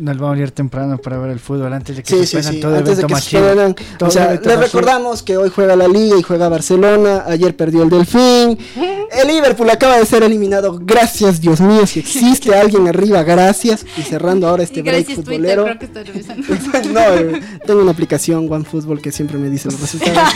[0.00, 2.48] Nos vamos a ir temprano para ver el fútbol antes de que Sí, se sí,
[2.54, 3.42] sí, todo antes de que se masivo.
[3.42, 3.74] suspendan.
[3.98, 7.24] Todo O sea, evento les recordamos que hoy juega la Liga y juega Barcelona.
[7.26, 8.58] Ayer perdió el Delfín.
[8.76, 10.78] El Liverpool acaba de ser eliminado.
[10.82, 13.84] Gracias, Dios mío, si existe alguien arriba, gracias.
[13.96, 15.64] Y cerrando ahora este Y break gracias Twitter, futbolero.
[15.64, 16.46] creo que estoy revisando.
[16.92, 17.00] no,
[17.36, 20.32] eh, tengo una aplicación OneFootball que siempre me dice los resultados.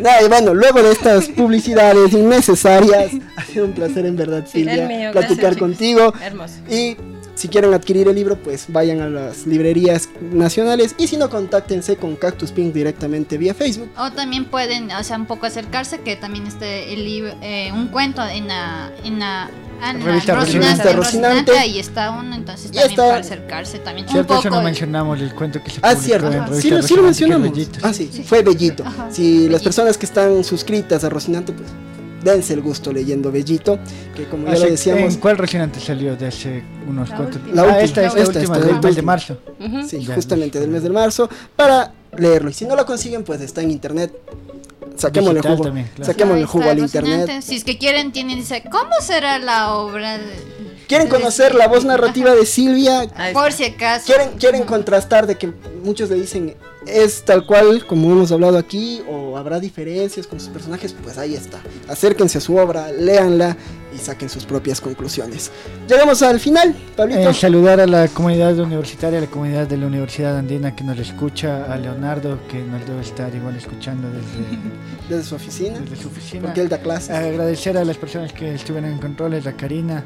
[0.00, 4.86] No, y bueno, luego de estas publicidades innecesarias, ha sido un placer en verdad, Silvia,
[4.86, 6.12] mío, platicar gracias, contigo.
[6.22, 6.54] Hermoso.
[6.70, 6.96] Y
[7.38, 10.94] si quieren adquirir el libro, pues vayan a las librerías nacionales.
[10.98, 13.90] Y si no, contáctense con Cactus Pink directamente vía Facebook.
[13.96, 17.88] O también pueden, o sea, un poco acercarse, que también esté el libro, eh, un
[17.88, 21.56] cuento en la, en la, ah, Revista Rocinante, Rocinante.
[21.56, 24.54] ahí está uno, entonces Y también está- para acercarse también un Cierto, eso poco.
[24.56, 26.60] no mencionamos el cuento que se Ah, publicó cierto.
[26.60, 27.50] Sí, lo, sí lo mencionamos.
[27.82, 28.84] Ah, sí, fue Bellito.
[28.84, 31.68] Ajá, Si las personas que están suscritas a Rocinante, pues
[32.22, 33.78] dense el gusto leyendo Bellito.
[34.14, 37.36] Que como ya Hace- lo decíamos, ¿En cuál Rocinante salió de hace unos La cuantos?
[37.42, 37.54] última.
[37.56, 39.38] La ah, última, esta es la esta, última esta, del mes de marzo.
[39.88, 40.14] Sí, Ya.
[40.14, 42.50] justamente del mes de marzo, para leerlo.
[42.50, 44.12] Y si no lo consiguen, pues está en internet.
[44.96, 46.04] Saquémosle jugo, también, claro.
[46.12, 47.30] saquémosle jugo al internet.
[47.42, 50.18] Si es que quieren, tienen, dice, ¿cómo será la obra?
[50.18, 53.06] de- ¿Quieren conocer la voz narrativa de Silvia?
[53.34, 54.06] Por si acaso.
[54.06, 55.52] ¿Quieren, quieren contrastar de que
[55.84, 60.48] muchos le dicen es tal cual como hemos hablado aquí o habrá diferencias con sus
[60.48, 60.94] personajes?
[60.94, 61.60] Pues ahí está.
[61.88, 63.54] Acérquense a su obra, léanla
[63.94, 65.50] y saquen sus propias conclusiones.
[65.86, 67.28] Llegamos al final, Pablito.
[67.28, 70.98] Eh, saludar a la comunidad universitaria, a la comunidad de la Universidad Andina que nos
[70.98, 74.58] escucha, a Leonardo que nos debe estar igual escuchando desde,
[75.10, 76.44] desde su oficina, desde su oficina.
[76.44, 77.10] porque él da clases.
[77.10, 80.02] Agradecer a las personas que estuvieron en controles, a Karina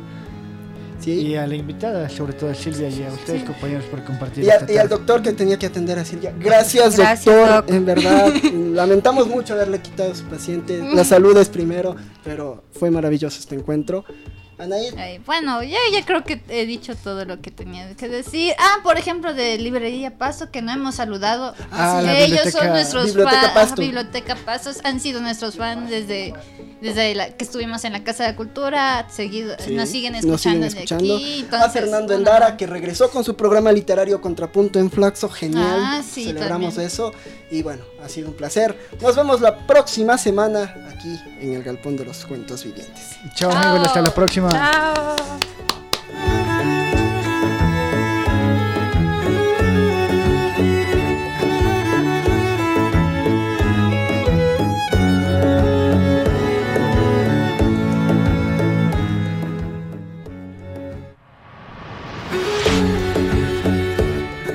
[1.03, 1.11] sí.
[1.13, 4.51] y a la invitada, sobre todo a Silvia y a ustedes compañeros por compartir Y,
[4.51, 6.33] a- y al doctor que tenía que atender a Silvia.
[6.39, 7.67] Gracias, Gracias, doctor.
[7.67, 7.71] doc.
[7.71, 10.79] En verdad, lamentamos mucho haberle quitado a su paciente.
[10.95, 14.05] La salud es primero, pero fue maravilloso este encuentro.
[14.99, 18.55] Ay, bueno, ya, ya creo que he dicho todo lo que tenía que decir.
[18.59, 21.55] Ah, por ejemplo, de Librería Paso, que no hemos saludado.
[21.71, 23.75] Ah, la Ellos biblioteca- son nuestros Biblioteca fans.
[23.77, 26.35] Biblioteca Pasos han sido nuestros fans desde,
[26.81, 29.07] desde la, que estuvimos en la Casa de Cultura.
[29.11, 31.17] Seguido, sí, nos siguen nos escuchando siguen de escuchando.
[31.17, 31.35] aquí.
[31.35, 35.29] a entonces, Fernando bueno, Endara, que regresó con su programa literario Contrapunto en Flaxo.
[35.29, 35.79] Genial.
[35.83, 36.87] Ah, sí, Celebramos también.
[36.87, 37.13] eso.
[37.53, 38.75] Y bueno, ha sido un placer.
[39.03, 43.19] Nos vemos la próxima semana aquí en el Galpón de los Cuentos Vivientes.
[43.35, 44.49] Chao amigos, hasta la próxima.
[44.49, 45.17] Chao.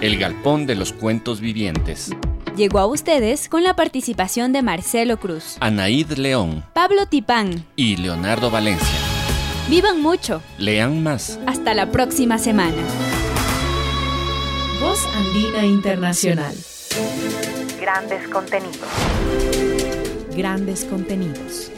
[0.02, 2.10] El Galpón de los Cuentos Vivientes.
[2.58, 7.64] Llegó a ustedes con la participación de Marcelo Cruz, Anaíd León Pablo Tipán.
[7.76, 8.88] y Leonardo Valencia.
[9.70, 10.42] Vivan mucho.
[10.58, 11.40] Lean más.
[11.46, 12.82] Hasta la próxima semana.
[14.82, 16.56] Voz Andina Internacional.
[17.80, 18.90] Grandes contenidos.
[20.36, 21.72] Grandes contenidos.